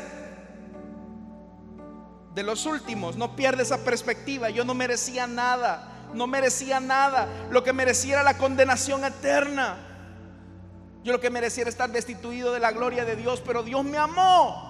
de 2.35 2.43
los 2.43 2.67
últimos, 2.67 3.17
no 3.17 3.35
pierda 3.35 3.63
esa 3.63 3.79
perspectiva. 3.79 4.51
Yo 4.51 4.65
no 4.65 4.75
merecía 4.75 5.27
nada, 5.27 6.09
no 6.15 6.27
merecía 6.27 6.79
nada. 6.81 7.29
Lo 7.51 7.65
que 7.65 7.73
merecía 7.73 8.15
era 8.15 8.23
la 8.23 8.39
condenación 8.39 9.05
eterna. 9.05 9.79
Yo 11.03 11.13
lo 11.13 11.21
que 11.21 11.31
merecía 11.31 11.63
era 11.63 11.71
estar 11.71 11.91
destituido 11.91 12.53
de 12.53 12.61
la 12.61 12.73
gloria 12.73 13.05
de 13.05 13.17
Dios, 13.17 13.43
pero 13.45 13.63
Dios 13.63 13.85
me 13.85 13.97
amó. 13.97 14.69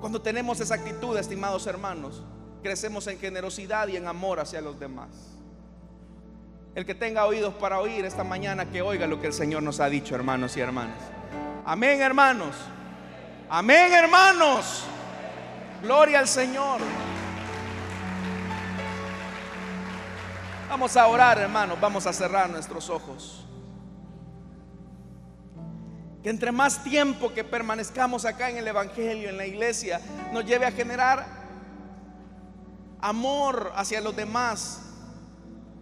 Cuando 0.00 0.22
tenemos 0.22 0.60
esa 0.60 0.74
actitud, 0.74 1.16
estimados 1.18 1.66
hermanos, 1.66 2.22
crecemos 2.68 3.06
en 3.06 3.18
generosidad 3.18 3.88
y 3.88 3.96
en 3.96 4.06
amor 4.06 4.40
hacia 4.40 4.60
los 4.60 4.78
demás. 4.78 5.08
El 6.74 6.84
que 6.84 6.94
tenga 6.94 7.24
oídos 7.24 7.54
para 7.54 7.80
oír 7.80 8.04
esta 8.04 8.24
mañana, 8.24 8.70
que 8.70 8.82
oiga 8.82 9.06
lo 9.06 9.18
que 9.22 9.28
el 9.28 9.32
Señor 9.32 9.62
nos 9.62 9.80
ha 9.80 9.88
dicho, 9.88 10.14
hermanos 10.14 10.54
y 10.58 10.60
hermanas. 10.60 10.98
Amén, 11.64 12.02
hermanos. 12.02 12.54
Amén, 13.48 13.90
hermanos. 13.90 14.84
Gloria 15.82 16.18
al 16.18 16.28
Señor. 16.28 16.82
Vamos 20.68 20.94
a 20.94 21.06
orar, 21.06 21.38
hermanos. 21.38 21.80
Vamos 21.80 22.06
a 22.06 22.12
cerrar 22.12 22.50
nuestros 22.50 22.90
ojos. 22.90 23.46
Que 26.22 26.28
entre 26.28 26.52
más 26.52 26.84
tiempo 26.84 27.32
que 27.32 27.44
permanezcamos 27.44 28.26
acá 28.26 28.50
en 28.50 28.58
el 28.58 28.68
Evangelio, 28.68 29.30
en 29.30 29.38
la 29.38 29.46
iglesia, 29.46 30.02
nos 30.34 30.44
lleve 30.44 30.66
a 30.66 30.70
generar 30.70 31.37
amor 33.00 33.72
hacia 33.76 34.00
los 34.00 34.14
demás, 34.14 34.80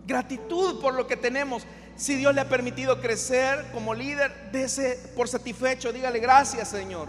gratitud 0.07 0.81
por 0.81 0.95
lo 0.95 1.07
que 1.07 1.17
tenemos. 1.17 1.65
Si 1.97 2.15
Dios 2.15 2.35
le 2.35 2.43
ha 2.43 2.49
permitido 2.49 3.01
crecer 3.01 3.71
como 3.73 3.95
líder, 3.95 4.51
dése 4.53 5.13
por 5.17 5.29
satisfecho, 5.29 5.93
dígale 5.93 6.19
gracias 6.19 6.69
Señor. 6.69 7.09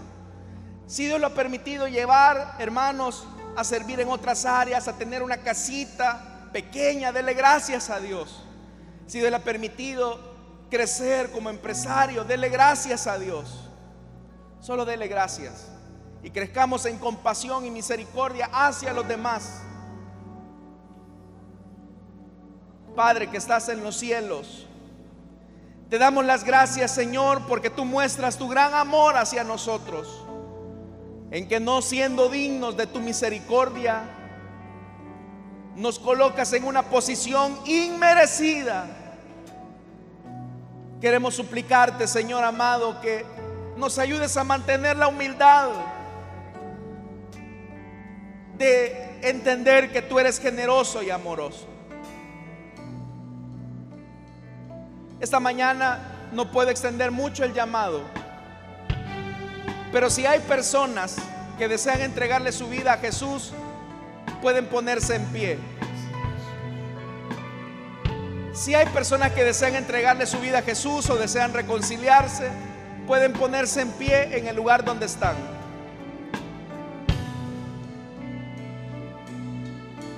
Si 0.86 1.04
Dios 1.04 1.20
lo 1.20 1.26
ha 1.26 1.34
permitido 1.34 1.86
llevar, 1.86 2.56
hermanos, 2.58 3.26
a 3.56 3.64
servir 3.64 4.00
en 4.00 4.08
otras 4.08 4.46
áreas, 4.46 4.88
a 4.88 4.96
tener 4.96 5.22
una 5.22 5.38
casita 5.38 6.48
pequeña, 6.52 7.12
dele 7.12 7.34
gracias 7.34 7.90
a 7.90 8.00
Dios. 8.00 8.42
Si 9.06 9.18
Dios 9.18 9.30
le 9.30 9.36
ha 9.36 9.44
permitido 9.44 10.18
crecer 10.70 11.30
como 11.30 11.50
empresario, 11.50 12.24
dele 12.24 12.48
gracias 12.48 13.06
a 13.06 13.18
Dios. 13.18 13.68
Solo 14.60 14.84
dele 14.84 15.08
gracias. 15.08 15.66
Y 16.22 16.30
crezcamos 16.30 16.84
en 16.86 16.98
compasión 16.98 17.64
y 17.64 17.70
misericordia 17.70 18.48
hacia 18.52 18.92
los 18.92 19.06
demás. 19.06 19.62
Padre 22.98 23.28
que 23.28 23.36
estás 23.36 23.68
en 23.68 23.84
los 23.84 23.96
cielos, 23.96 24.66
te 25.88 25.98
damos 25.98 26.24
las 26.24 26.42
gracias 26.42 26.90
Señor 26.90 27.46
porque 27.46 27.70
tú 27.70 27.84
muestras 27.84 28.36
tu 28.36 28.48
gran 28.48 28.74
amor 28.74 29.16
hacia 29.16 29.44
nosotros 29.44 30.26
en 31.30 31.46
que 31.46 31.60
no 31.60 31.80
siendo 31.80 32.28
dignos 32.28 32.76
de 32.76 32.88
tu 32.88 32.98
misericordia, 32.98 34.02
nos 35.76 36.00
colocas 36.00 36.52
en 36.54 36.64
una 36.64 36.82
posición 36.90 37.56
inmerecida. 37.66 38.86
Queremos 41.00 41.36
suplicarte, 41.36 42.08
Señor 42.08 42.42
amado, 42.42 43.00
que 43.00 43.24
nos 43.76 43.96
ayudes 44.00 44.36
a 44.36 44.42
mantener 44.42 44.96
la 44.96 45.06
humildad 45.06 45.68
de 48.56 49.20
entender 49.22 49.92
que 49.92 50.02
tú 50.02 50.18
eres 50.18 50.40
generoso 50.40 51.00
y 51.00 51.10
amoroso. 51.10 51.77
Esta 55.20 55.40
mañana 55.40 55.98
no 56.32 56.50
puedo 56.50 56.70
extender 56.70 57.10
mucho 57.10 57.44
el 57.44 57.52
llamado 57.52 58.02
pero 59.92 60.10
si 60.10 60.26
hay 60.26 60.40
personas 60.40 61.16
que 61.56 61.66
desean 61.66 62.02
entregarle 62.02 62.52
su 62.52 62.68
vida 62.68 62.94
a 62.94 62.98
Jesús, 62.98 63.52
pueden 64.42 64.66
ponerse 64.66 65.16
en 65.16 65.24
pie. 65.26 65.58
Si 68.52 68.74
hay 68.74 68.86
personas 68.86 69.32
que 69.32 69.44
desean 69.44 69.76
entregarle 69.76 70.26
su 70.26 70.38
vida 70.40 70.58
a 70.58 70.62
Jesús 70.62 71.08
o 71.08 71.16
desean 71.16 71.54
reconciliarse, 71.54 72.50
pueden 73.06 73.32
ponerse 73.32 73.80
en 73.80 73.90
pie 73.92 74.36
en 74.36 74.46
el 74.46 74.56
lugar 74.56 74.84
donde 74.84 75.06
están. 75.06 75.36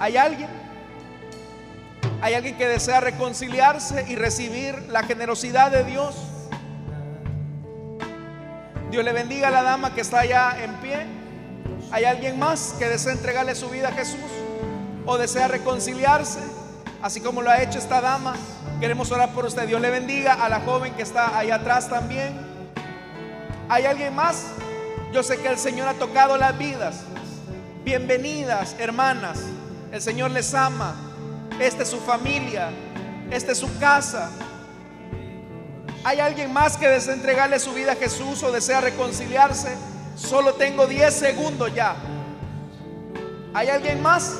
¿Hay 0.00 0.16
alguien? 0.16 0.59
¿Hay 2.22 2.34
alguien 2.34 2.58
que 2.58 2.68
desea 2.68 3.00
reconciliarse 3.00 4.04
y 4.08 4.14
recibir 4.14 4.74
la 4.90 5.02
generosidad 5.04 5.70
de 5.70 5.84
Dios? 5.84 6.14
Dios 8.90 9.02
le 9.02 9.12
bendiga 9.12 9.48
a 9.48 9.50
la 9.50 9.62
dama 9.62 9.94
que 9.94 10.02
está 10.02 10.20
allá 10.20 10.62
en 10.62 10.74
pie. 10.80 11.06
¿Hay 11.90 12.04
alguien 12.04 12.38
más 12.38 12.74
que 12.78 12.88
desea 12.88 13.12
entregarle 13.12 13.54
su 13.54 13.70
vida 13.70 13.88
a 13.88 13.92
Jesús? 13.92 14.18
¿O 15.06 15.16
desea 15.16 15.48
reconciliarse? 15.48 16.40
Así 17.00 17.22
como 17.22 17.40
lo 17.40 17.50
ha 17.50 17.62
hecho 17.62 17.78
esta 17.78 18.02
dama. 18.02 18.34
Queremos 18.80 19.10
orar 19.10 19.32
por 19.32 19.46
usted. 19.46 19.66
Dios 19.66 19.80
le 19.80 19.88
bendiga 19.90 20.34
a 20.34 20.50
la 20.50 20.60
joven 20.60 20.92
que 20.94 21.02
está 21.02 21.38
ahí 21.38 21.50
atrás 21.50 21.88
también. 21.88 22.38
¿Hay 23.70 23.86
alguien 23.86 24.14
más? 24.14 24.48
Yo 25.10 25.22
sé 25.22 25.38
que 25.38 25.48
el 25.48 25.56
Señor 25.58 25.88
ha 25.88 25.94
tocado 25.94 26.36
las 26.36 26.58
vidas. 26.58 27.04
Bienvenidas, 27.82 28.76
hermanas. 28.78 29.38
El 29.90 30.02
Señor 30.02 30.32
les 30.32 30.52
ama. 30.52 31.09
Esta 31.60 31.82
es 31.82 31.90
su 31.90 32.00
familia. 32.00 32.70
Esta 33.30 33.52
es 33.52 33.58
su 33.58 33.78
casa. 33.78 34.30
¿Hay 36.02 36.18
alguien 36.18 36.50
más 36.52 36.78
que 36.78 36.88
desea 36.88 37.12
entregarle 37.12 37.58
su 37.58 37.74
vida 37.74 37.92
a 37.92 37.96
Jesús 37.96 38.42
o 38.42 38.50
desea 38.50 38.80
reconciliarse? 38.80 39.76
Solo 40.16 40.54
tengo 40.54 40.86
10 40.86 41.12
segundos 41.12 41.74
ya. 41.74 41.94
¿Hay 43.52 43.68
alguien 43.68 44.00
más? 44.00 44.38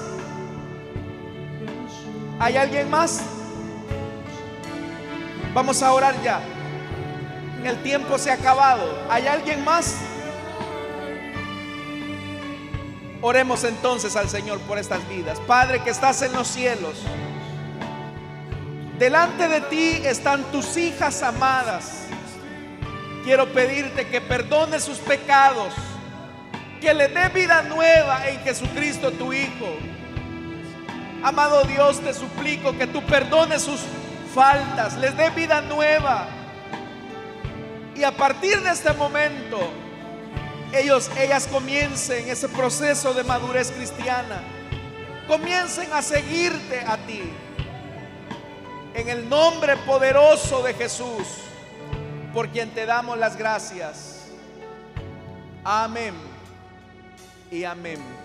¿Hay 2.39 2.57
alguien 2.57 2.89
más? 2.89 3.21
Vamos 5.53 5.83
a 5.83 5.93
orar 5.93 6.15
ya. 6.23 6.41
El 7.63 7.83
tiempo 7.83 8.17
se 8.17 8.31
ha 8.31 8.35
acabado. 8.35 8.99
¿Hay 9.11 9.27
alguien 9.27 9.63
más? 9.63 9.97
Oremos 13.23 13.65
entonces 13.65 14.17
al 14.17 14.29
Señor 14.29 14.61
por 14.61 14.79
estas 14.79 15.07
vidas. 15.09 15.39
Padre 15.41 15.83
que 15.83 15.91
estás 15.91 16.23
en 16.23 16.33
los 16.33 16.49
cielos. 16.49 16.95
Delante 18.99 19.49
de 19.49 19.61
ti 19.63 20.01
están 20.05 20.43
tus 20.53 20.77
hijas 20.79 21.23
amadas. 21.23 22.07
Quiero 23.25 23.53
pedirte 23.53 24.09
que 24.09 24.23
perdones 24.23 24.85
sus 24.85 24.99
pecados, 24.99 25.75
que 26.81 26.95
le 26.95 27.09
dé 27.09 27.29
vida 27.29 27.63
nueva 27.63 28.27
en 28.27 28.41
Jesucristo 28.41 29.13
tu 29.13 29.33
Hijo. 29.35 29.77
Amado 31.23 31.65
Dios, 31.65 32.01
te 32.01 32.15
suplico 32.15 32.77
que 32.79 32.87
tú 32.87 33.03
perdones 33.03 33.63
sus 33.63 33.81
faltas, 34.35 34.97
les 34.97 35.15
dé 35.19 35.29
vida 35.31 35.61
nueva. 35.61 36.29
Y 37.95 38.03
a 38.03 38.13
partir 38.13 38.63
de 38.63 38.71
este 38.71 38.95
momento, 38.95 39.59
ellos, 40.73 41.11
ellas 41.19 41.47
comiencen 41.47 42.29
ese 42.29 42.49
proceso 42.49 43.13
de 43.15 43.25
madurez 43.25 43.71
cristiana. 43.71 44.43
Comiencen 45.27 45.93
a 45.93 46.03
seguirte 46.03 46.81
a 46.81 46.97
ti. 47.07 47.23
En 48.95 49.09
el 49.09 49.29
nombre 49.29 49.77
poderoso 49.79 50.63
de 50.63 50.75
Jesús, 50.75 51.27
por 52.35 52.49
quien 52.49 52.71
te 52.71 52.87
damos 52.87 53.19
las 53.19 53.37
gracias. 53.37 54.27
Amén 55.65 56.15
y 57.51 57.65
amén. 57.65 58.20